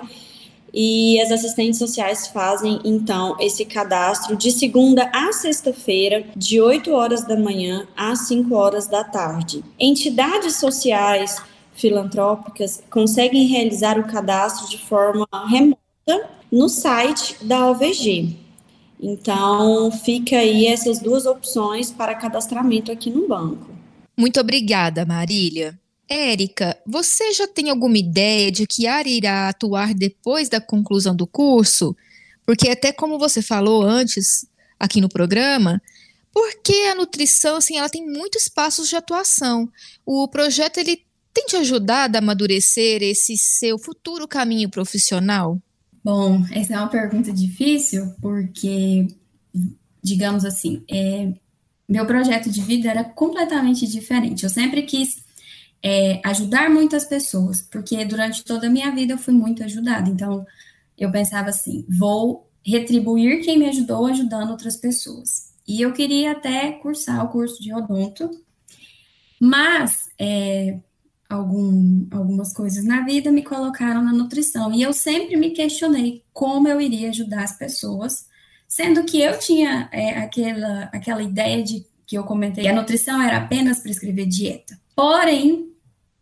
E 0.72 1.20
as 1.20 1.32
assistentes 1.32 1.80
sociais 1.80 2.28
fazem 2.28 2.80
então 2.86 3.36
esse 3.40 3.66
cadastro 3.66 4.36
de 4.36 4.52
segunda 4.52 5.10
a 5.12 5.34
sexta-feira, 5.34 6.24
de 6.36 6.62
8 6.62 6.92
horas 6.92 7.26
da 7.26 7.36
manhã 7.36 7.88
às 7.98 8.28
5 8.28 8.54
horas 8.54 8.86
da 8.86 9.04
tarde. 9.04 9.64
Entidades 9.80 10.58
sociais 10.58 11.42
filantrópicas 11.74 12.84
conseguem 12.92 13.48
realizar 13.48 13.98
o 13.98 14.06
cadastro 14.06 14.70
de 14.70 14.78
forma 14.78 15.28
remota 15.50 16.39
no 16.52 16.68
site 16.68 17.38
da 17.44 17.70
OVG. 17.70 18.36
Então, 19.02 19.92
fica 19.92 20.38
aí 20.38 20.68
essas 20.68 21.00
duas 21.00 21.26
opções 21.26 21.92
para 21.92 22.16
cadastramento 22.16 22.92
aqui 22.92 23.10
no 23.10 23.28
banco. 23.28 23.70
Muito 24.18 24.40
obrigada, 24.40 25.06
Marília. 25.06 25.80
Érica, 26.10 26.78
você 26.86 27.32
já 27.32 27.48
tem 27.48 27.70
alguma 27.70 27.98
ideia 27.98 28.52
de 28.52 28.66
que 28.66 28.88
área 28.88 29.10
irá 29.10 29.48
atuar 29.48 29.94
depois 29.94 30.50
da 30.50 30.60
conclusão 30.60 31.16
do 31.16 31.28
curso? 31.28 31.96
Porque 32.46 32.68
até 32.68 32.92
como 32.92 33.20
você 33.20 33.42
falou 33.42 33.84
antes 33.84 34.46
aqui 34.80 35.00
no 35.00 35.08
programa, 35.08 35.80
porque 36.34 36.74
a 36.92 36.96
nutrição 36.96 37.58
assim, 37.58 37.78
ela 37.78 37.90
tem 37.90 38.06
muitos 38.06 38.44
espaços 38.44 38.90
de 38.90 38.96
atuação. 38.96 39.70
O 40.04 40.28
projeto 40.28 40.80
ele 40.80 41.06
tem 41.32 41.46
te 41.46 41.56
ajudado 41.56 42.16
a 42.16 42.20
amadurecer 42.20 43.04
esse 43.04 43.38
seu 43.38 43.78
futuro 43.78 44.28
caminho 44.28 44.70
profissional? 44.70 45.62
Bom, 46.04 46.44
essa 46.52 46.74
é 46.74 46.78
uma 46.78 46.88
pergunta 46.88 47.32
difícil, 47.32 48.14
porque, 48.22 49.08
digamos 50.02 50.46
assim, 50.46 50.84
é, 50.90 51.34
meu 51.88 52.06
projeto 52.06 52.50
de 52.50 52.62
vida 52.62 52.90
era 52.90 53.04
completamente 53.04 53.88
diferente. 53.88 54.44
Eu 54.44 54.50
sempre 54.50 54.84
quis 54.84 55.24
é, 55.84 56.22
ajudar 56.24 56.70
muitas 56.70 57.06
pessoas, 57.06 57.62
porque 57.62 58.04
durante 58.06 58.44
toda 58.44 58.68
a 58.68 58.70
minha 58.70 58.92
vida 58.92 59.14
eu 59.14 59.18
fui 59.18 59.34
muito 59.34 59.64
ajudada. 59.64 60.10
Então, 60.10 60.46
eu 60.98 61.12
pensava 61.12 61.50
assim: 61.50 61.86
vou 61.90 62.50
retribuir 62.64 63.44
quem 63.44 63.58
me 63.58 63.68
ajudou 63.70 64.06
ajudando 64.06 64.52
outras 64.52 64.78
pessoas. 64.78 65.50
E 65.68 65.82
eu 65.82 65.94
queria 65.94 66.32
até 66.32 66.72
cursar 66.74 67.24
o 67.24 67.30
curso 67.30 67.62
de 67.62 67.74
odonto, 67.74 68.30
mas 69.40 70.10
é, 70.18 70.78
algum, 71.30 72.08
algumas 72.12 72.52
coisas 72.52 72.84
na 72.84 73.02
vida 73.02 73.32
me 73.32 73.44
colocaram 73.44 74.04
na 74.04 74.12
nutrição. 74.12 74.74
E 74.74 74.82
eu 74.82 74.92
sempre 74.92 75.38
me 75.38 75.52
questionei 75.52 76.24
como 76.34 76.68
eu 76.68 76.82
iria 76.82 77.10
ajudar 77.10 77.44
as 77.44 77.58
pessoas, 77.58 78.26
sendo 78.68 79.04
que 79.04 79.22
eu 79.22 79.38
tinha 79.38 79.88
é, 79.92 80.18
aquela, 80.18 80.90
aquela 80.92 81.22
ideia 81.22 81.64
de 81.64 81.86
que 82.08 82.18
eu 82.18 82.24
comentei, 82.24 82.68
a 82.68 82.74
nutrição 82.74 83.22
era 83.22 83.38
apenas 83.38 83.82
prescrever 83.82 84.28
dieta. 84.28 84.80
Porém, 84.96 85.72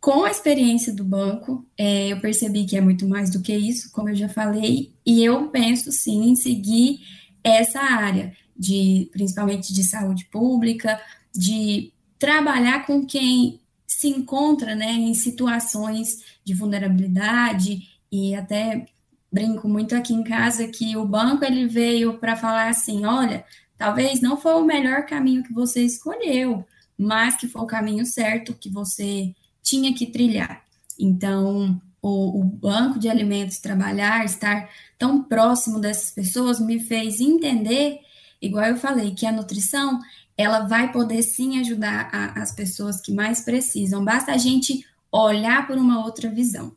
com 0.01 0.25
a 0.25 0.31
experiência 0.31 0.93
do 0.93 1.03
banco, 1.03 1.65
é, 1.77 2.09
eu 2.09 2.19
percebi 2.19 2.65
que 2.65 2.75
é 2.75 2.81
muito 2.81 3.07
mais 3.07 3.29
do 3.29 3.41
que 3.41 3.55
isso, 3.55 3.89
como 3.93 4.09
eu 4.09 4.15
já 4.15 4.27
falei, 4.27 4.93
e 5.05 5.23
eu 5.23 5.47
penso 5.47 5.89
sim 5.93 6.29
em 6.29 6.35
seguir 6.35 6.99
essa 7.41 7.79
área 7.79 8.33
de 8.57 9.09
principalmente 9.13 9.73
de 9.73 9.83
saúde 9.83 10.25
pública, 10.25 10.99
de 11.33 11.93
trabalhar 12.19 12.85
com 12.85 13.05
quem 13.05 13.61
se 13.87 14.09
encontra 14.09 14.75
né, 14.75 14.91
em 14.91 15.13
situações 15.13 16.23
de 16.43 16.53
vulnerabilidade 16.53 17.87
e 18.11 18.35
até 18.35 18.85
brinco 19.31 19.67
muito 19.69 19.95
aqui 19.95 20.13
em 20.13 20.23
casa 20.23 20.67
que 20.67 20.97
o 20.97 21.05
banco 21.05 21.45
ele 21.45 21.67
veio 21.67 22.17
para 22.17 22.35
falar 22.35 22.69
assim, 22.69 23.05
olha, 23.05 23.45
talvez 23.77 24.21
não 24.21 24.35
foi 24.35 24.53
o 24.55 24.65
melhor 24.65 25.05
caminho 25.05 25.43
que 25.43 25.53
você 25.53 25.81
escolheu, 25.83 26.65
mas 26.97 27.37
que 27.37 27.47
foi 27.47 27.61
o 27.61 27.67
caminho 27.67 28.05
certo 28.05 28.53
que 28.53 28.69
você 28.69 29.33
tinha 29.63 29.93
que 29.93 30.07
trilhar. 30.07 30.63
Então, 30.99 31.79
o, 32.01 32.41
o 32.41 32.43
banco 32.43 32.99
de 32.99 33.09
alimentos 33.09 33.59
trabalhar, 33.59 34.25
estar 34.25 34.69
tão 34.97 35.23
próximo 35.23 35.79
dessas 35.79 36.11
pessoas 36.11 36.59
me 36.59 36.79
fez 36.79 37.21
entender, 37.21 37.99
igual 38.41 38.65
eu 38.65 38.77
falei, 38.77 39.13
que 39.13 39.25
a 39.25 39.31
nutrição 39.31 39.99
ela 40.37 40.67
vai 40.67 40.91
poder 40.91 41.23
sim 41.23 41.59
ajudar 41.59 42.09
a, 42.13 42.41
as 42.41 42.53
pessoas 42.53 43.01
que 43.01 43.11
mais 43.11 43.41
precisam. 43.41 44.05
Basta 44.05 44.31
a 44.31 44.37
gente 44.37 44.85
olhar 45.11 45.65
por 45.65 45.77
uma 45.77 46.05
outra 46.05 46.29
visão. 46.29 46.71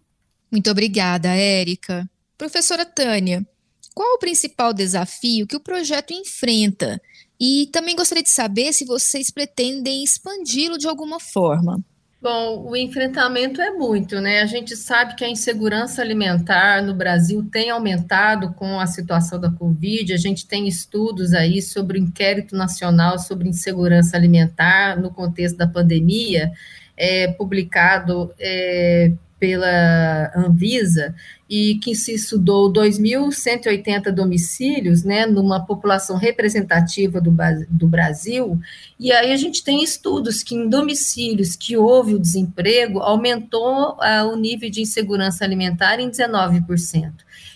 Muito 0.50 0.70
obrigada, 0.70 1.28
Érica. 1.28 2.08
Professora 2.38 2.86
Tânia, 2.86 3.46
qual 3.94 4.14
o 4.14 4.18
principal 4.18 4.72
desafio 4.72 5.46
que 5.46 5.56
o 5.56 5.60
projeto 5.60 6.12
enfrenta? 6.12 7.00
E 7.38 7.68
também 7.72 7.94
gostaria 7.94 8.22
de 8.22 8.30
saber 8.30 8.72
se 8.72 8.84
vocês 8.84 9.30
pretendem 9.30 10.02
expandi-lo 10.02 10.78
de 10.78 10.88
alguma 10.88 11.20
forma. 11.20 11.82
Bom, 12.22 12.68
o 12.68 12.76
enfrentamento 12.76 13.62
é 13.62 13.70
muito, 13.70 14.20
né? 14.20 14.42
A 14.42 14.46
gente 14.46 14.76
sabe 14.76 15.14
que 15.16 15.24
a 15.24 15.28
insegurança 15.28 16.02
alimentar 16.02 16.82
no 16.82 16.94
Brasil 16.94 17.42
tem 17.50 17.70
aumentado 17.70 18.52
com 18.52 18.78
a 18.78 18.86
situação 18.86 19.40
da 19.40 19.50
Covid. 19.50 20.12
A 20.12 20.18
gente 20.18 20.46
tem 20.46 20.68
estudos 20.68 21.32
aí 21.32 21.62
sobre 21.62 21.98
o 21.98 22.02
inquérito 22.02 22.54
nacional 22.54 23.18
sobre 23.18 23.48
insegurança 23.48 24.18
alimentar 24.18 25.00
no 25.00 25.10
contexto 25.10 25.56
da 25.56 25.66
pandemia, 25.66 26.52
é, 26.94 27.28
publicado 27.28 28.30
é, 28.38 29.12
pela 29.40 30.30
Anvisa, 30.36 31.14
e 31.48 31.76
que 31.82 31.96
se 31.96 32.14
estudou 32.14 32.72
2.180 32.72 34.12
domicílios, 34.12 35.02
né, 35.02 35.26
numa 35.26 35.66
população 35.66 36.16
representativa 36.16 37.20
do, 37.20 37.34
do 37.68 37.88
Brasil, 37.88 38.60
e 38.98 39.10
aí 39.10 39.32
a 39.32 39.36
gente 39.36 39.64
tem 39.64 39.82
estudos 39.82 40.44
que 40.44 40.54
em 40.54 40.68
domicílios 40.68 41.56
que 41.56 41.76
houve 41.76 42.14
o 42.14 42.20
desemprego, 42.20 43.00
aumentou 43.00 43.96
ah, 44.00 44.30
o 44.32 44.36
nível 44.36 44.70
de 44.70 44.82
insegurança 44.82 45.44
alimentar 45.44 45.98
em 45.98 46.08
19%. 46.08 47.10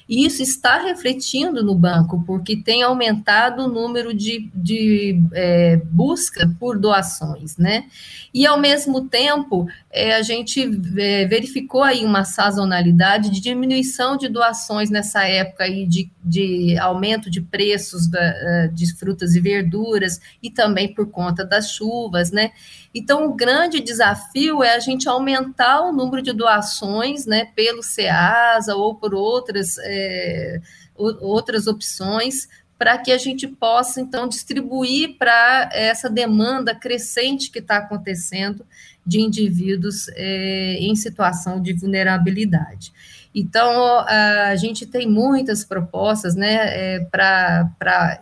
E 0.09 0.27
isso 0.27 0.43
está 0.43 0.83
refletindo 0.83 1.63
no 1.65 1.75
banco, 1.75 2.23
porque 2.27 2.57
tem 2.57 2.83
aumentado 2.83 3.65
o 3.65 3.69
número 3.69 4.13
de, 4.13 4.51
de 4.55 5.23
é, 5.33 5.77
busca 5.77 6.51
por 6.61 6.79
doações, 6.79 7.57
né? 7.57 7.87
E, 8.33 8.47
ao 8.47 8.61
mesmo 8.61 9.09
tempo, 9.09 9.67
é, 9.91 10.15
a 10.15 10.23
gente 10.23 10.61
é, 10.99 11.25
verificou 11.25 11.83
aí 11.83 12.05
uma 12.05 12.25
sazonalidade 12.25 13.31
de 13.31 13.41
diminuição 13.41 14.17
de 14.17 14.29
doações 14.29 14.91
nessa 14.91 15.25
época 15.25 15.65
aí 15.65 15.87
de, 15.87 16.11
de 16.23 16.77
aumento 16.79 17.31
de 17.31 17.41
preços 17.41 18.07
da, 18.07 18.21
é, 18.21 18.69
de 18.73 18.93
frutas 18.95 19.35
e 19.35 19.41
verduras, 19.41 20.21
e 20.43 20.51
também 20.51 20.93
por 20.93 21.09
conta 21.11 21.45
das 21.45 21.71
chuvas, 21.71 22.31
né? 22.31 22.51
Então, 22.95 23.27
o 23.27 23.35
grande 23.35 23.81
desafio 23.81 24.63
é 24.63 24.75
a 24.75 24.79
gente 24.79 25.09
aumentar 25.09 25.81
o 25.81 25.93
número 25.93 26.23
de 26.23 26.33
doações, 26.33 27.27
né, 27.27 27.47
pelo 27.57 27.83
SEASA 27.83 28.77
ou 28.77 28.95
por 28.95 29.15
outras, 29.15 29.77
é, 29.79 30.61
outras 30.95 31.67
opções, 31.67 32.49
para 32.79 32.97
que 32.99 33.11
a 33.11 33.19
gente 33.19 33.49
possa, 33.49 34.01
então, 34.01 34.29
distribuir 34.29 35.17
para 35.19 35.69
essa 35.73 36.09
demanda 36.09 36.75
crescente 36.75 37.51
que 37.51 37.59
está 37.59 37.79
acontecendo 37.79 38.65
de 39.05 39.21
indivíduos 39.21 40.09
é, 40.15 40.77
em 40.79 40.95
situação 40.95 41.61
de 41.61 41.73
vulnerabilidade. 41.73 42.93
Então, 43.35 43.99
a 44.07 44.55
gente 44.55 44.87
tem 44.87 45.09
muitas 45.09 45.65
propostas 45.65 46.37
né, 46.37 46.55
é, 46.55 47.01
para 47.01 48.21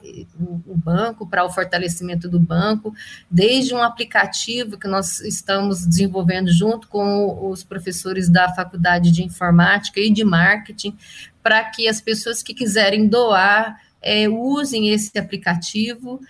o 0.67 0.75
banco, 0.75 1.27
para 1.27 1.45
o 1.45 1.51
fortalecimento 1.51 2.31
do 2.31 2.41
banco, 2.41 2.95
desde 3.31 3.75
um 3.75 3.83
aplicativo 3.83 4.79
que 4.79 4.89
nós 4.89 5.21
estamos 5.21 5.87
desenvolvendo 5.87 6.51
junto 6.51 6.89
com 6.89 7.51
os 7.51 7.63
professores 7.63 8.31
da 8.31 8.55
Faculdade 8.55 9.11
de 9.11 9.23
Informática 9.23 10.01
e 10.01 10.11
de 10.11 10.25
Marketing, 10.25 10.97
para 11.43 11.63
que 11.65 11.87
as 11.87 12.01
pessoas 12.01 12.43
que 12.43 12.55
quiserem 12.55 13.07
doar 13.07 13.79
é, 14.01 14.27
usem 14.29 14.89
esse 14.89 15.19
aplicativo 15.19 16.21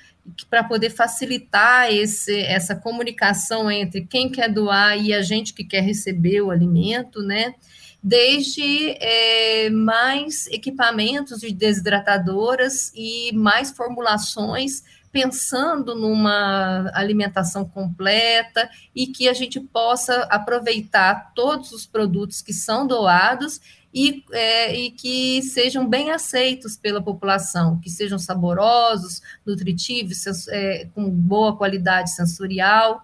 para 0.48 0.64
poder 0.64 0.90
facilitar 0.90 1.92
esse, 1.92 2.40
essa 2.42 2.74
comunicação 2.74 3.70
entre 3.70 4.06
quem 4.06 4.28
quer 4.28 4.48
doar 4.48 4.96
e 4.96 5.12
a 5.12 5.22
gente 5.22 5.52
que 5.52 5.64
quer 5.64 5.82
receber 5.82 6.42
o 6.42 6.50
alimento, 6.50 7.22
né? 7.22 7.54
Desde 8.02 8.96
é, 9.00 9.70
mais 9.70 10.48
equipamentos 10.48 11.40
de 11.40 11.52
desidratadoras 11.52 12.90
e 12.94 13.30
mais 13.32 13.70
formulações 13.70 14.82
pensando 15.12 15.94
numa 15.94 16.90
alimentação 16.94 17.64
completa 17.66 18.68
e 18.94 19.06
que 19.06 19.28
a 19.28 19.34
gente 19.34 19.60
possa 19.60 20.22
aproveitar 20.22 21.32
todos 21.34 21.70
os 21.70 21.86
produtos 21.86 22.40
que 22.40 22.52
são 22.52 22.86
doados 22.86 23.60
e, 23.94 24.24
é, 24.32 24.74
e, 24.74 24.90
que 24.90 25.42
sejam 25.42 25.86
bem 25.86 26.10
aceitos 26.10 26.78
pela 26.78 27.02
população, 27.02 27.78
que 27.78 27.90
sejam 27.90 28.18
saborosos, 28.18 29.20
nutritivos, 29.44 30.48
é, 30.48 30.88
com 30.94 31.10
boa 31.10 31.54
qualidade 31.54 32.10
sensorial 32.10 33.02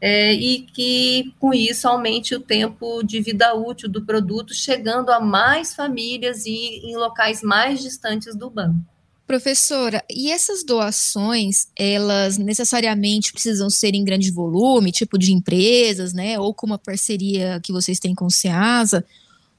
é, 0.00 0.32
e 0.34 0.60
que 0.60 1.32
com 1.38 1.54
isso 1.54 1.88
aumente 1.88 2.34
o 2.34 2.40
tempo 2.40 3.02
de 3.02 3.20
vida 3.20 3.54
útil 3.54 3.88
do 3.88 4.04
produto, 4.04 4.54
chegando 4.54 5.10
a 5.10 5.20
mais 5.20 5.74
famílias 5.74 6.44
e 6.46 6.80
em 6.84 6.96
locais 6.96 7.42
mais 7.42 7.80
distantes 7.80 8.36
do 8.36 8.50
banco. 8.50 8.78
Professora, 9.26 10.04
e 10.08 10.30
essas 10.30 10.64
doações, 10.64 11.66
elas 11.74 12.38
necessariamente 12.38 13.32
precisam 13.32 13.68
ser 13.68 13.92
em 13.92 14.04
grande 14.04 14.30
volume, 14.30 14.92
tipo 14.92 15.18
de 15.18 15.32
empresas, 15.32 16.12
né, 16.12 16.38
ou 16.38 16.54
com 16.54 16.66
uma 16.66 16.78
parceria 16.78 17.60
que 17.60 17.72
vocês 17.72 17.98
têm 17.98 18.14
com 18.14 18.26
o 18.26 18.30
SEASA, 18.30 19.04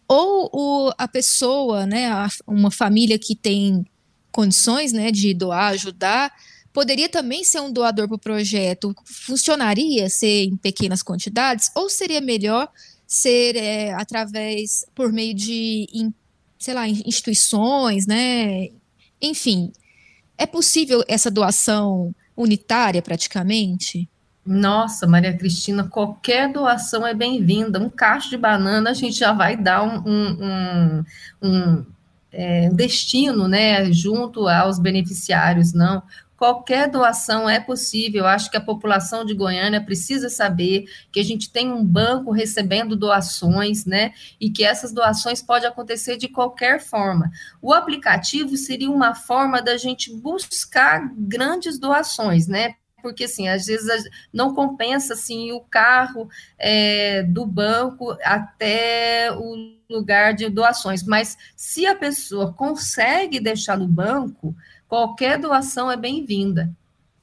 ou 0.07 0.49
o, 0.53 0.93
a 0.97 1.05
pessoa, 1.05 1.85
né, 1.85 2.09
a, 2.09 2.29
uma 2.47 2.71
família 2.71 3.19
que 3.19 3.35
tem 3.35 3.85
condições, 4.31 4.93
né, 4.93 5.11
de 5.11 5.33
doar, 5.33 5.73
ajudar, 5.73 6.31
poderia 6.77 7.09
também 7.09 7.43
ser 7.43 7.59
um 7.59 7.73
doador 7.73 8.07
para 8.07 8.15
o 8.17 8.19
projeto? 8.19 8.93
Funcionaria 9.03 10.07
ser 10.09 10.43
em 10.43 10.55
pequenas 10.55 11.01
quantidades? 11.01 11.71
Ou 11.73 11.89
seria 11.89 12.21
melhor 12.21 12.69
ser 13.07 13.55
é, 13.55 13.93
através, 13.93 14.85
por 14.93 15.11
meio 15.11 15.33
de, 15.33 15.87
in, 15.91 16.13
sei 16.59 16.75
lá, 16.75 16.87
instituições, 16.87 18.05
né? 18.05 18.69
Enfim, 19.19 19.71
é 20.37 20.45
possível 20.45 21.03
essa 21.07 21.31
doação 21.31 22.13
unitária 22.35 23.01
praticamente? 23.01 24.07
Nossa, 24.45 25.07
Maria 25.07 25.35
Cristina, 25.35 25.87
qualquer 25.87 26.53
doação 26.53 27.07
é 27.07 27.13
bem-vinda. 27.15 27.79
Um 27.79 27.89
cacho 27.89 28.29
de 28.29 28.37
banana 28.37 28.91
a 28.91 28.93
gente 28.93 29.17
já 29.17 29.33
vai 29.33 29.57
dar 29.57 29.81
um, 29.81 30.03
um, 30.07 30.43
um, 30.43 31.03
um 31.41 31.85
é, 32.31 32.69
destino, 32.69 33.47
né, 33.47 33.91
junto 33.91 34.47
aos 34.47 34.77
beneficiários, 34.77 35.73
não 35.73 36.03
qualquer 36.37 36.89
doação 36.89 37.49
é 37.49 37.59
possível. 37.59 38.27
Acho 38.27 38.49
que 38.49 38.57
a 38.57 38.61
população 38.61 39.25
de 39.25 39.33
Goiânia 39.33 39.83
precisa 39.83 40.29
saber 40.29 40.85
que 41.11 41.19
a 41.19 41.23
gente 41.23 41.51
tem 41.51 41.71
um 41.71 41.83
banco 41.83 42.31
recebendo 42.31 42.95
doações, 42.95 43.85
né? 43.85 44.13
E 44.39 44.49
que 44.49 44.63
essas 44.63 44.93
doações 44.93 45.41
podem 45.41 45.67
acontecer 45.67 46.15
de 46.15 46.27
qualquer 46.27 46.79
forma. 46.79 47.31
O 47.61 47.73
aplicativo 47.73 48.55
seria 48.55 48.89
uma 48.89 49.15
forma 49.15 49.61
da 49.61 49.75
gente 49.75 50.13
buscar 50.13 51.11
grandes 51.17 51.79
doações, 51.79 52.47
né? 52.47 52.75
porque 52.99 53.23
assim, 53.23 53.47
às 53.47 53.67
vezes 53.67 54.09
não 54.33 54.53
compensa 54.53 55.13
assim 55.13 55.51
o 55.51 55.61
carro 55.61 56.27
é, 56.57 57.23
do 57.23 57.45
banco 57.45 58.17
até 58.23 59.31
o 59.31 59.77
lugar 59.89 60.33
de 60.33 60.49
doações, 60.49 61.03
mas 61.03 61.37
se 61.55 61.85
a 61.85 61.95
pessoa 61.95 62.51
consegue 62.51 63.39
deixar 63.39 63.77
no 63.77 63.87
banco, 63.87 64.53
qualquer 64.87 65.39
doação 65.39 65.91
é 65.91 65.97
bem-vinda. 65.97 66.71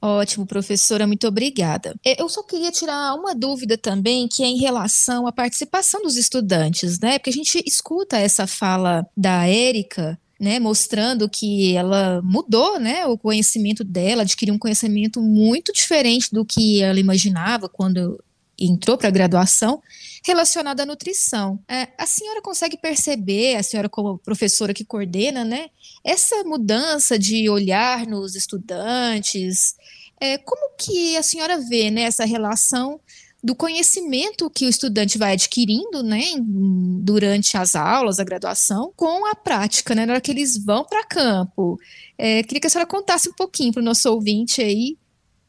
Ótimo, 0.01 0.45
professora, 0.45 1.07
muito 1.07 1.27
obrigada. 1.27 1.95
É, 2.05 2.21
eu 2.21 2.29
só 2.29 2.43
queria 2.43 2.71
tirar 2.71 3.15
uma 3.15 3.33
dúvida 3.33 3.77
também, 3.77 4.27
que 4.27 4.43
é 4.43 4.47
em 4.47 4.57
relação 4.57 5.25
à 5.25 5.31
participação 5.31 6.03
dos 6.03 6.15
estudantes, 6.15 6.99
né? 6.99 7.17
Porque 7.17 7.31
a 7.31 7.33
gente 7.33 7.63
escuta 7.65 8.17
essa 8.17 8.45
fala 8.45 9.05
da 9.17 9.47
Érica 9.47 10.19
né, 10.39 10.59
mostrando 10.59 11.29
que 11.29 11.75
ela 11.75 12.21
mudou, 12.21 12.79
né, 12.79 13.05
o 13.05 13.17
conhecimento 13.17 13.83
dela, 13.83 14.23
adquiriu 14.23 14.53
um 14.53 14.59
conhecimento 14.59 15.21
muito 15.21 15.71
diferente 15.71 16.29
do 16.31 16.43
que 16.45 16.81
ela 16.81 16.99
imaginava 16.99 17.69
quando 17.69 18.21
entrou 18.59 18.97
para 18.97 19.07
a 19.07 19.11
graduação, 19.11 19.81
relacionado 20.25 20.81
à 20.81 20.85
nutrição. 20.85 21.59
É, 21.69 21.87
a 21.97 22.07
senhora 22.07 22.41
consegue 22.41 22.77
perceber, 22.77 23.55
a 23.55 23.63
senhora 23.63 23.87
como 23.87 24.17
professora 24.17 24.73
que 24.73 24.83
coordena, 24.83 25.45
né, 25.45 25.67
essa 26.03 26.43
mudança 26.43 27.17
de 27.17 27.47
olhar 27.47 28.07
nos 28.07 28.35
estudantes? 28.35 29.75
É, 30.19 30.37
como 30.39 30.75
que 30.77 31.15
a 31.15 31.21
senhora 31.21 31.59
vê 31.59 31.91
né, 31.91 32.01
essa 32.01 32.25
relação 32.25 32.99
do 33.43 33.55
conhecimento 33.55 34.49
que 34.49 34.65
o 34.65 34.69
estudante 34.69 35.19
vai 35.19 35.33
adquirindo, 35.33 36.01
né, 36.01 36.23
durante 36.39 37.55
as 37.55 37.75
aulas, 37.75 38.19
a 38.19 38.23
graduação, 38.23 38.91
com 38.95 39.27
a 39.27 39.35
prática, 39.35 39.93
né, 39.93 40.07
na 40.07 40.13
hora 40.13 40.21
que 40.21 40.31
eles 40.31 40.57
vão 40.57 40.83
para 40.83 41.05
campo. 41.05 41.77
É, 42.17 42.41
queria 42.41 42.61
que 42.61 42.67
a 42.67 42.69
senhora 42.71 42.89
contasse 42.89 43.29
um 43.29 43.33
pouquinho 43.33 43.71
para 43.71 43.81
o 43.81 43.85
nosso 43.85 44.09
ouvinte 44.09 44.59
aí 44.59 44.97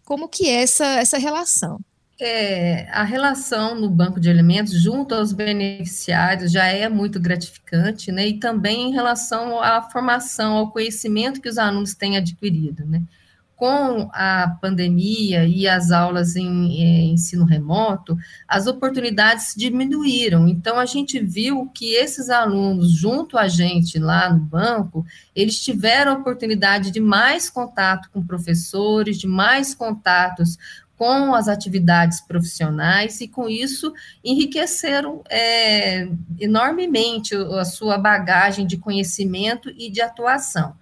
como 0.04 0.28
que 0.28 0.46
é 0.46 0.62
essa, 0.62 0.84
essa 1.00 1.16
relação. 1.16 1.80
É, 2.18 2.88
a 2.92 3.02
relação 3.02 3.74
no 3.78 3.90
banco 3.90 4.18
de 4.18 4.30
alimentos 4.30 4.72
junto 4.80 5.14
aos 5.14 5.32
beneficiários 5.32 6.50
já 6.50 6.64
é 6.64 6.88
muito 6.88 7.20
gratificante, 7.20 8.10
né? 8.10 8.28
E 8.28 8.38
também 8.38 8.88
em 8.88 8.92
relação 8.92 9.60
à 9.60 9.82
formação, 9.82 10.54
ao 10.54 10.70
conhecimento 10.70 11.42
que 11.42 11.48
os 11.48 11.58
alunos 11.58 11.94
têm 11.94 12.16
adquirido, 12.16 12.86
né? 12.86 13.02
com 13.56 14.10
a 14.12 14.54
pandemia 14.60 15.46
e 15.46 15.66
as 15.66 15.90
aulas 15.90 16.36
em, 16.36 16.78
em, 16.78 17.14
ensino 17.14 17.44
remoto, 17.46 18.16
as 18.46 18.66
oportunidades 18.66 19.54
diminuíram. 19.56 20.46
Então, 20.46 20.78
a 20.78 20.84
gente 20.84 21.18
viu 21.18 21.66
que 21.74 21.94
esses 21.94 22.28
alunos, 22.28 22.92
junto 22.92 23.38
a 23.38 23.48
gente 23.48 23.98
lá 23.98 24.30
no 24.30 24.40
banco, 24.40 25.06
eles 25.34 25.58
tiveram 25.58 26.12
a 26.12 26.18
oportunidade 26.18 26.90
de 26.90 27.00
mais 27.00 27.48
contato 27.48 28.10
com 28.12 28.24
professores, 28.24 29.18
de 29.18 29.26
mais 29.26 29.74
contatos 29.74 30.58
com 30.96 31.34
as 31.34 31.46
atividades 31.48 32.20
profissionais 32.20 33.20
e, 33.20 33.28
com 33.28 33.48
isso, 33.48 33.92
enriqueceram 34.24 35.22
é, 35.28 36.08
enormemente 36.38 37.34
a 37.34 37.64
sua 37.64 37.98
bagagem 37.98 38.66
de 38.66 38.78
conhecimento 38.78 39.70
e 39.76 39.90
de 39.90 40.00
atuação. 40.00 40.74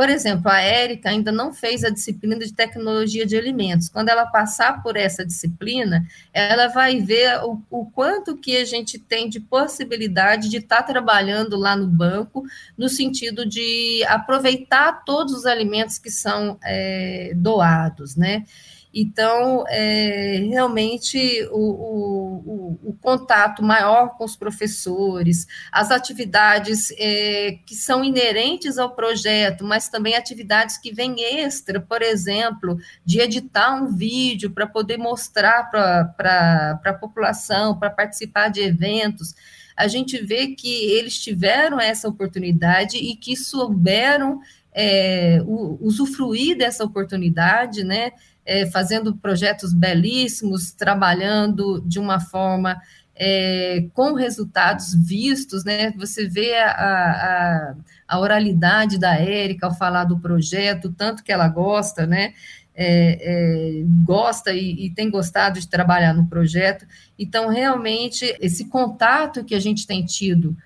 Por 0.00 0.08
exemplo, 0.08 0.50
a 0.50 0.58
Érica 0.58 1.10
ainda 1.10 1.30
não 1.30 1.52
fez 1.52 1.84
a 1.84 1.90
disciplina 1.90 2.38
de 2.38 2.54
tecnologia 2.54 3.26
de 3.26 3.36
alimentos. 3.36 3.90
Quando 3.90 4.08
ela 4.08 4.24
passar 4.24 4.82
por 4.82 4.96
essa 4.96 5.26
disciplina, 5.26 6.06
ela 6.32 6.68
vai 6.68 7.00
ver 7.00 7.44
o, 7.44 7.62
o 7.68 7.84
quanto 7.84 8.34
que 8.34 8.56
a 8.56 8.64
gente 8.64 8.98
tem 8.98 9.28
de 9.28 9.40
possibilidade 9.40 10.48
de 10.48 10.56
estar 10.56 10.78
tá 10.78 10.82
trabalhando 10.84 11.54
lá 11.54 11.76
no 11.76 11.86
banco, 11.86 12.44
no 12.78 12.88
sentido 12.88 13.44
de 13.44 14.02
aproveitar 14.08 15.04
todos 15.04 15.34
os 15.34 15.44
alimentos 15.44 15.98
que 15.98 16.10
são 16.10 16.58
é, 16.64 17.32
doados, 17.36 18.16
né? 18.16 18.44
Então, 18.92 19.64
é, 19.68 20.44
realmente, 20.48 21.48
o, 21.52 21.58
o, 21.58 22.78
o, 22.90 22.96
contato 23.00 23.62
maior 23.62 24.16
com 24.16 24.24
os 24.24 24.34
professores, 24.34 25.46
as 25.70 25.92
atividades 25.92 26.90
é, 26.98 27.58
que 27.64 27.76
são 27.76 28.04
inerentes 28.04 28.78
ao 28.78 28.90
projeto, 28.90 29.64
mas 29.64 29.88
também 29.88 30.16
atividades 30.16 30.76
que 30.76 30.92
vêm 30.92 31.22
extra, 31.22 31.80
por 31.80 32.02
exemplo, 32.02 32.78
de 33.04 33.20
editar 33.20 33.74
um 33.74 33.94
vídeo 33.94 34.50
para 34.50 34.66
poder 34.66 34.96
mostrar 34.96 35.70
para 35.70 36.80
a 36.84 36.92
população, 36.94 37.78
para 37.78 37.90
participar 37.90 38.48
de 38.48 38.60
eventos, 38.60 39.34
a 39.76 39.86
gente 39.86 40.18
vê 40.18 40.48
que 40.48 40.90
eles 40.90 41.18
tiveram 41.18 41.80
essa 41.80 42.08
oportunidade 42.08 42.98
e 42.98 43.16
que 43.16 43.36
souberam 43.36 44.40
é, 44.72 45.42
usufruir 45.80 46.56
dessa 46.56 46.84
oportunidade, 46.84 47.82
né? 47.82 48.12
É, 48.50 48.66
fazendo 48.66 49.14
projetos 49.14 49.72
belíssimos, 49.72 50.72
trabalhando 50.72 51.80
de 51.86 52.00
uma 52.00 52.18
forma 52.18 52.82
é, 53.14 53.86
com 53.94 54.14
resultados 54.14 54.92
vistos, 54.92 55.62
né? 55.62 55.92
Você 55.96 56.26
vê 56.26 56.56
a, 56.56 56.72
a, 56.72 57.74
a 58.08 58.18
oralidade 58.18 58.98
da 58.98 59.14
Érica 59.14 59.66
ao 59.66 59.74
falar 59.76 60.02
do 60.02 60.18
projeto, 60.18 60.90
tanto 60.90 61.22
que 61.22 61.30
ela 61.30 61.46
gosta, 61.46 62.04
né? 62.08 62.34
É, 62.74 63.18
é, 63.20 63.84
gosta 64.04 64.52
e, 64.52 64.86
e, 64.86 64.90
tem 64.90 65.08
gostado 65.08 65.60
de 65.60 65.68
trabalhar 65.68 66.12
no 66.12 66.26
projeto. 66.26 66.84
Então, 67.16 67.50
realmente, 67.50 68.36
esse 68.40 68.64
contato 68.64 69.44
que 69.44 69.54
a 69.54 69.60
gente 69.60 69.86
tem 69.86 70.04
tido 70.04 70.56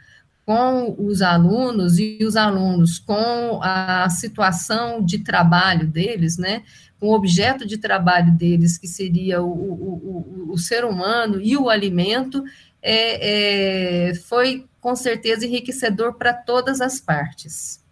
com 0.47 0.94
os 0.99 1.20
alunos 1.20 1.99
e 1.99 2.18
os 2.23 2.37
alunos 2.37 2.99
com 2.99 3.61
a 3.62 4.09
situação 4.09 5.05
de 5.05 5.18
trabalho 5.18 5.87
deles, 5.87 6.37
né, 6.37 6.62
com 7.00 7.09
o 7.09 7.14
objeto 7.14 7.66
de 7.66 7.78
trabalho 7.78 8.33
deles, 8.33 8.78
que 8.78 8.88
seria 8.88 9.42
o, 9.42 9.50
o, 9.50 10.46
o, 10.48 10.52
o 10.52 10.59
ser 10.59 10.85
humano 10.85 11.40
e 11.40 11.57
o 11.57 11.68
alimento, 11.68 12.42
é, 12.80 14.09
é, 14.11 14.14
foi 14.14 14.66
com 14.80 14.94
certeza 14.94 15.46
enriquecedor 15.46 16.14
para 16.14 16.33
todas 16.33 16.80
as 16.80 17.00
partes. 17.00 17.83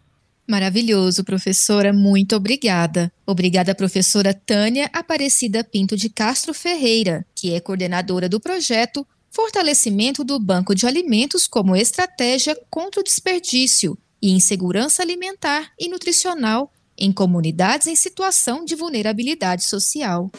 Maravilhoso, 0.47 1.25
professora, 1.25 1.93
muito 1.93 2.37
obrigada. 2.37 3.11
Obrigada, 3.27 3.75
professora 3.75 4.35
Tânia 4.35 4.91
Aparecida 4.93 5.65
Pinto 5.65 5.97
de 5.97 6.11
Castro 6.11 6.53
Ferreira, 6.53 7.25
que 7.35 7.55
é 7.55 7.61
coordenadora 7.61 8.29
do 8.29 8.41
projeto 8.41 9.07
Fortalecimento 9.31 10.23
do 10.23 10.39
Banco 10.39 10.75
de 10.75 10.87
Alimentos 10.87 11.47
como 11.47 11.75
estratégia 11.75 12.55
contra 12.69 13.01
o 13.01 13.05
desperdício 13.05 13.97
e 14.21 14.33
insegurança 14.33 15.03
alimentar 15.03 15.73
e 15.81 15.89
nutricional 15.89 16.71
em 16.97 17.13
comunidades 17.13 17.87
em 17.87 17.97
situação 17.97 18.65
de 18.65 18.75
vulnerabilidade 18.75 19.65
social. 19.65 20.31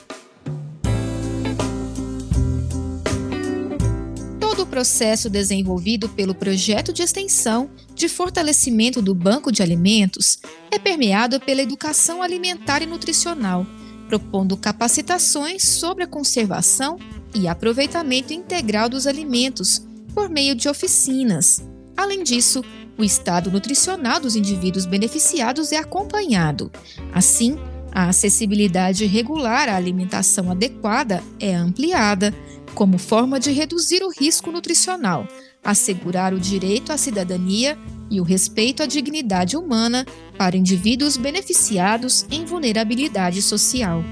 Todo 4.40 4.64
o 4.64 4.68
processo 4.68 5.30
desenvolvido 5.30 6.08
pelo 6.10 6.36
projeto 6.36 6.94
de 6.94 7.02
extensão 7.02 7.70
de 7.96 8.08
fortalecimento 8.08 9.02
do 9.02 9.16
Banco 9.16 9.52
de 9.52 9.64
Alimentos 9.64 10.40
é 10.72 10.78
permeado 10.78 11.40
pela 11.40 11.62
educação 11.62 12.22
alimentar 12.22 12.82
e 12.82 12.86
nutricional, 12.86 13.66
propondo 14.08 14.56
capacitações 14.56 15.64
sobre 15.64 16.04
a 16.04 16.08
conservação 16.08 17.00
e 17.34 17.48
aproveitamento 17.48 18.32
integral 18.32 18.88
dos 18.88 19.08
alimentos 19.08 19.82
por 20.14 20.30
meio 20.30 20.56
de 20.56 20.70
oficinas. 20.70 21.64
Além 21.98 22.24
disso, 22.24 22.64
o 22.98 23.04
estado 23.04 23.52
nutricional 23.52 24.20
dos 24.20 24.36
indivíduos 24.36 24.86
beneficiados 24.86 25.72
é 25.72 25.78
acompanhado. 25.78 26.72
Assim, 27.14 27.58
a 27.92 28.10
acessibilidade 28.10 29.06
regular 29.06 29.70
à 29.70 29.76
alimentação 29.76 30.52
adequada 30.52 31.24
é 31.40 31.54
ampliada, 31.54 32.34
como 32.74 32.98
forma 32.98 33.40
de 33.40 33.52
reduzir 33.52 34.04
o 34.04 34.10
risco 34.10 34.52
nutricional, 34.52 35.28
assegurar 35.64 36.34
o 36.34 36.40
direito 36.40 36.92
à 36.92 36.98
cidadania 36.98 37.78
e 38.10 38.20
o 38.20 38.24
respeito 38.24 38.82
à 38.82 38.86
dignidade 38.86 39.56
humana 39.56 40.06
para 40.38 40.58
indivíduos 40.58 41.18
beneficiados 41.18 42.26
em 42.32 42.46
vulnerabilidade 42.46 43.42
social. 43.42 44.04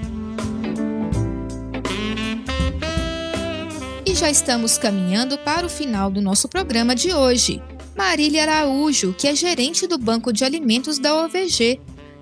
E 4.06 4.16
já 4.16 4.30
estamos 4.30 4.78
caminhando 4.78 5.38
para 5.40 5.66
o 5.66 5.70
final 5.70 6.12
do 6.12 6.22
nosso 6.22 6.48
programa 6.48 6.96
de 6.96 7.14
hoje. 7.14 7.62
Marília 7.96 8.44
Araújo, 8.44 9.14
que 9.14 9.28
é 9.28 9.36
gerente 9.36 9.86
do 9.86 9.98
Banco 9.98 10.32
de 10.32 10.44
Alimentos 10.44 10.98
da 10.98 11.24
OVG. 11.24 11.80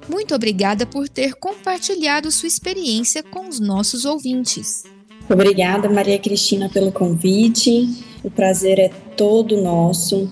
Muito 0.10 0.34
obrigada 0.34 0.86
por 0.86 1.08
ter 1.08 1.36
compartilhado 1.36 2.32
sua 2.32 2.48
experiência 2.48 3.22
com 3.22 3.48
os 3.48 3.60
nossos 3.60 4.06
ouvintes. 4.06 4.84
Obrigada, 5.30 5.88
Maria 5.88 6.18
Cristina, 6.18 6.68
pelo 6.70 6.92
convite. 6.92 7.88
O 8.24 8.32
prazer 8.32 8.80
é 8.80 8.90
todo 9.16 9.62
nosso. 9.62 10.32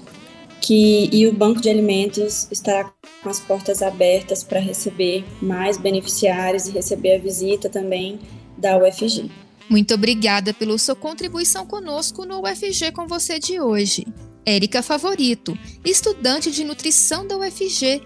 que 0.59 1.07
e 1.13 1.27
o 1.27 1.31
banco 1.31 1.61
de 1.61 1.69
alimentos 1.69 2.47
estará 2.51 2.91
com 3.21 3.29
as 3.29 3.39
portas 3.39 3.81
abertas 3.81 4.43
para 4.43 4.59
receber 4.59 5.23
mais 5.39 5.77
beneficiários 5.77 6.67
e 6.67 6.71
receber 6.71 7.15
a 7.15 7.19
visita 7.19 7.69
também 7.69 8.19
da 8.57 8.75
UFG. 8.77 9.29
Muito 9.69 9.93
obrigada 9.93 10.53
pela 10.53 10.77
sua 10.77 10.95
contribuição 10.95 11.65
conosco 11.65 12.25
no 12.25 12.41
UFG 12.41 12.91
com 12.91 13.07
você 13.07 13.39
de 13.39 13.61
hoje. 13.61 14.05
Érica 14.47 14.81
Favorito, 14.81 15.59
estudante 15.83 16.49
de 16.49 16.63
nutrição 16.63 17.27
da 17.27 17.37
UFG. 17.37 18.01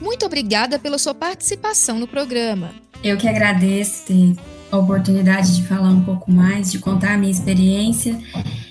Muito 0.00 0.24
obrigada 0.24 0.78
pela 0.78 0.96
sua 0.96 1.14
participação 1.14 1.98
no 1.98 2.08
programa. 2.08 2.70
Eu 3.02 3.18
que 3.18 3.28
agradeço 3.28 4.06
ter 4.06 4.34
a 4.72 4.78
oportunidade 4.78 5.54
de 5.54 5.62
falar 5.68 5.90
um 5.90 6.02
pouco 6.02 6.32
mais, 6.32 6.72
de 6.72 6.78
contar 6.78 7.12
a 7.12 7.18
minha 7.18 7.30
experiência. 7.30 8.18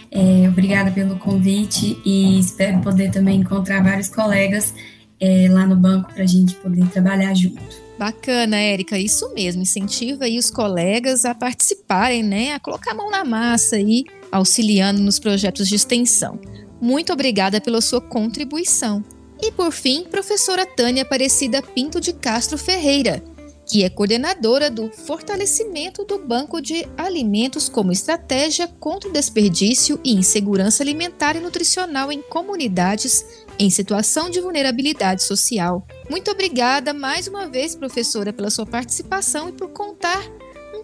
É, 0.10 0.50
obrigada 0.50 0.90
pelo 0.90 1.20
convite 1.20 2.02
e 2.04 2.40
espero 2.40 2.82
poder 2.82 3.12
também 3.12 3.42
encontrar 3.42 3.84
vários 3.84 4.10
colegas 4.10 4.74
é, 5.20 5.48
lá 5.52 5.68
no 5.68 5.76
banco 5.76 6.12
para 6.12 6.24
a 6.24 6.28
gente 6.28 6.56
poder 6.56 6.88
trabalhar 6.88 7.36
junto. 7.36 7.62
Bacana, 8.00 8.58
Érica, 8.58 8.98
isso 8.98 9.32
mesmo. 9.36 9.62
Incentiva 9.62 10.26
aí 10.26 10.40
os 10.40 10.50
colegas 10.50 11.26
a 11.26 11.36
participarem, 11.36 12.24
né? 12.24 12.54
A 12.54 12.60
colocar 12.60 12.90
a 12.90 12.96
mão 12.96 13.12
na 13.12 13.24
massa 13.24 13.76
aí, 13.76 14.04
auxiliando 14.32 15.00
nos 15.00 15.20
projetos 15.20 15.68
de 15.68 15.76
extensão. 15.76 16.40
Muito 16.84 17.14
obrigada 17.14 17.62
pela 17.62 17.80
sua 17.80 18.02
contribuição. 18.02 19.02
E 19.42 19.54
por 19.54 19.72
fim, 19.72 20.04
professora 20.04 20.66
Tânia 20.66 21.04
Aparecida 21.04 21.62
Pinto 21.62 22.02
de 22.02 22.12
Castro 22.12 22.58
Ferreira, 22.58 23.24
que 23.66 23.86
é 23.86 23.90
coordenadora 23.90 24.70
do 24.70 24.92
fortalecimento 24.92 26.04
do 26.04 26.20
Banco 26.20 26.62
de 26.62 26.86
Alimentos 26.98 27.70
como 27.70 27.94
estratégia 27.94 28.68
contra 28.82 29.10
o 29.10 29.14
desperdício 29.14 29.98
e 30.04 30.14
insegurança 30.14 30.84
alimentar 30.84 31.38
e 31.38 31.40
nutricional 31.40 32.12
em 32.12 32.22
comunidades 32.22 33.46
em 33.58 33.70
situação 33.70 34.30
de 34.30 34.42
vulnerabilidade 34.42 35.24
social. 35.24 35.88
Muito 36.10 36.30
obrigada 36.32 36.94
mais 36.94 37.30
uma 37.30 37.48
vez, 37.48 37.78
professora, 37.78 38.34
pela 38.34 38.50
sua 38.50 38.66
participação 38.66 39.48
e 39.48 39.54
por 39.54 39.70
contar 39.70 40.22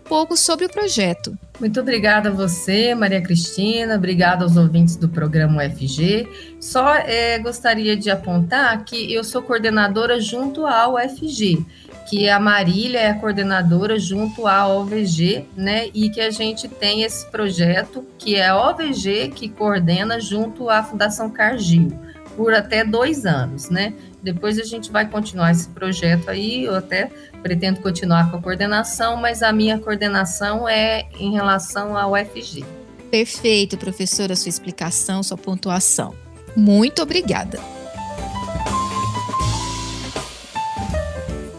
pouco 0.10 0.36
sobre 0.36 0.66
o 0.66 0.70
projeto. 0.70 1.38
Muito 1.60 1.80
obrigada 1.80 2.30
a 2.30 2.32
você, 2.32 2.96
Maria 2.96 3.22
Cristina, 3.22 3.96
obrigada 3.96 4.44
aos 4.44 4.58
ouvintes 4.58 4.96
do 4.96 5.08
programa 5.08 5.64
UFG. 5.64 6.28
Só 6.60 6.96
é, 6.96 7.38
gostaria 7.38 7.96
de 7.96 8.10
apontar 8.10 8.84
que 8.84 9.14
eu 9.14 9.24
sou 9.24 9.44
coordenadora 9.44 10.20
junto 10.20 10.66
à 10.66 10.90
UFG 10.90 11.64
que 12.10 12.28
a 12.28 12.40
Marília 12.40 13.00
é 13.02 13.10
a 13.12 13.14
coordenadora 13.14 14.00
junto 14.00 14.48
à 14.48 14.68
OVG, 14.68 15.46
né? 15.56 15.90
E 15.94 16.10
que 16.10 16.20
a 16.20 16.32
gente 16.32 16.68
tem 16.68 17.04
esse 17.04 17.30
projeto 17.30 18.04
que 18.18 18.36
é 18.36 18.48
a 18.48 18.70
OVG 18.70 19.30
que 19.30 19.48
coordena 19.48 20.20
junto 20.20 20.72
à 20.72 20.82
Fundação 20.82 21.30
Cargill 21.30 21.90
por 22.36 22.52
até 22.52 22.84
dois 22.84 23.28
anos, 23.28 23.70
né? 23.70 23.94
Depois 24.22 24.60
a 24.60 24.64
gente 24.64 24.92
vai 24.92 25.10
continuar 25.10 25.52
esse 25.52 25.70
projeto 25.70 26.30
aí, 26.30 26.66
eu 26.66 26.76
até 26.76 27.10
pretendo 27.42 27.80
continuar 27.80 28.30
com 28.30 28.38
a 28.38 28.42
coordenação, 28.42 29.16
mas 29.16 29.42
a 29.42 29.54
minha 29.54 29.80
coordenação 29.80 30.68
é 30.68 31.08
em 31.18 31.32
relação 31.32 31.98
ao 31.98 32.14
UFG. 32.14 32.66
Perfeito, 33.10 33.78
professora, 33.78 34.36
sua 34.36 34.50
explicação, 34.50 35.24
sua 35.24 35.38
pontuação. 35.38 36.14
Muito 36.56 37.02
obrigada. 37.02 37.60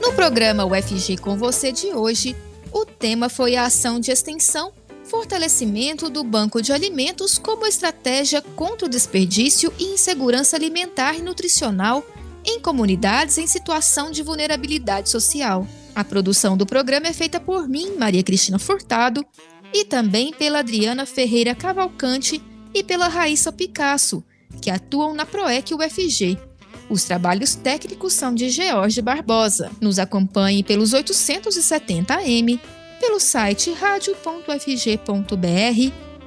No 0.01 0.13
programa 0.13 0.65
UFG 0.65 1.17
com 1.17 1.37
você 1.37 1.73
de 1.73 1.89
hoje, 1.89 2.37
o 2.73 2.85
tema 2.85 3.29
foi 3.29 3.57
a 3.57 3.65
ação 3.65 3.99
de 3.99 4.11
extensão 4.11 4.73
fortalecimento 5.05 6.09
do 6.09 6.23
banco 6.23 6.63
de 6.63 6.73
alimentos 6.73 7.37
como 7.37 7.67
estratégia 7.67 8.41
contra 8.55 8.87
o 8.87 8.89
desperdício 8.89 9.73
e 9.77 9.95
insegurança 9.95 10.57
alimentar 10.57 11.15
e 11.17 11.23
nutricional 11.23 12.07
em 12.45 12.61
comunidades 12.61 13.39
em 13.39 13.47
situação 13.47 14.11
de 14.11 14.23
vulnerabilidade 14.23 15.09
social. 15.09 15.67
A 15.95 16.05
produção 16.05 16.57
do 16.57 16.67
programa 16.67 17.09
é 17.09 17.13
feita 17.13 17.41
por 17.41 17.69
mim, 17.69 17.97
Maria 17.99 18.23
Cristina 18.23 18.59
Furtado, 18.59 19.25
e 19.73 19.85
também 19.85 20.33
pela 20.33 20.61
Adriana 20.61 21.07
Ferreira 21.07 21.55
Cavalcante 21.55 22.43
e 22.75 22.83
pela 22.83 23.09
Raíssa 23.09 23.53
Picasso, 23.53 24.25
que 24.61 24.71
atuam 24.71 25.15
na 25.15 25.27
PROEC 25.27 25.75
UFG. 25.75 26.39
Os 26.89 27.05
trabalhos 27.05 27.55
técnicos 27.55 28.15
são 28.15 28.35
de 28.35 28.51
George 28.51 29.01
Barbosa. 29.01 29.71
Nos 29.81 29.99
acompanhe 29.99 30.65
pelos 30.65 30.93
870 30.93 32.15
AM, 32.15 32.61
pelo 32.99 33.21
site 33.21 33.73
radio.fg.br 33.73 34.51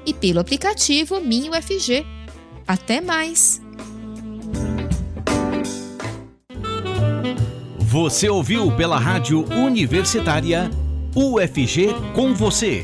e 0.05 0.13
pelo 0.13 0.39
aplicativo 0.39 1.19
Minho 1.19 1.51
FG. 1.53 2.05
Até 2.65 3.01
mais! 3.01 3.61
Você 7.93 8.27
ouviu 8.27 8.71
pela 8.71 8.97
Rádio 8.97 9.45
Universitária 9.53 10.67
UFG 11.15 11.93
com 12.15 12.33
você 12.33 12.81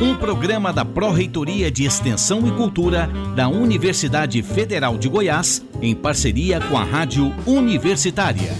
um 0.00 0.14
programa 0.14 0.72
da 0.72 0.84
Pró-Reitoria 0.84 1.68
de 1.68 1.82
Extensão 1.84 2.46
e 2.46 2.52
Cultura 2.52 3.10
da 3.34 3.48
Universidade 3.48 4.40
Federal 4.40 4.96
de 4.96 5.08
Goiás, 5.08 5.66
em 5.82 5.96
parceria 5.96 6.60
com 6.60 6.78
a 6.78 6.84
Rádio 6.84 7.34
Universitária. 7.44 8.52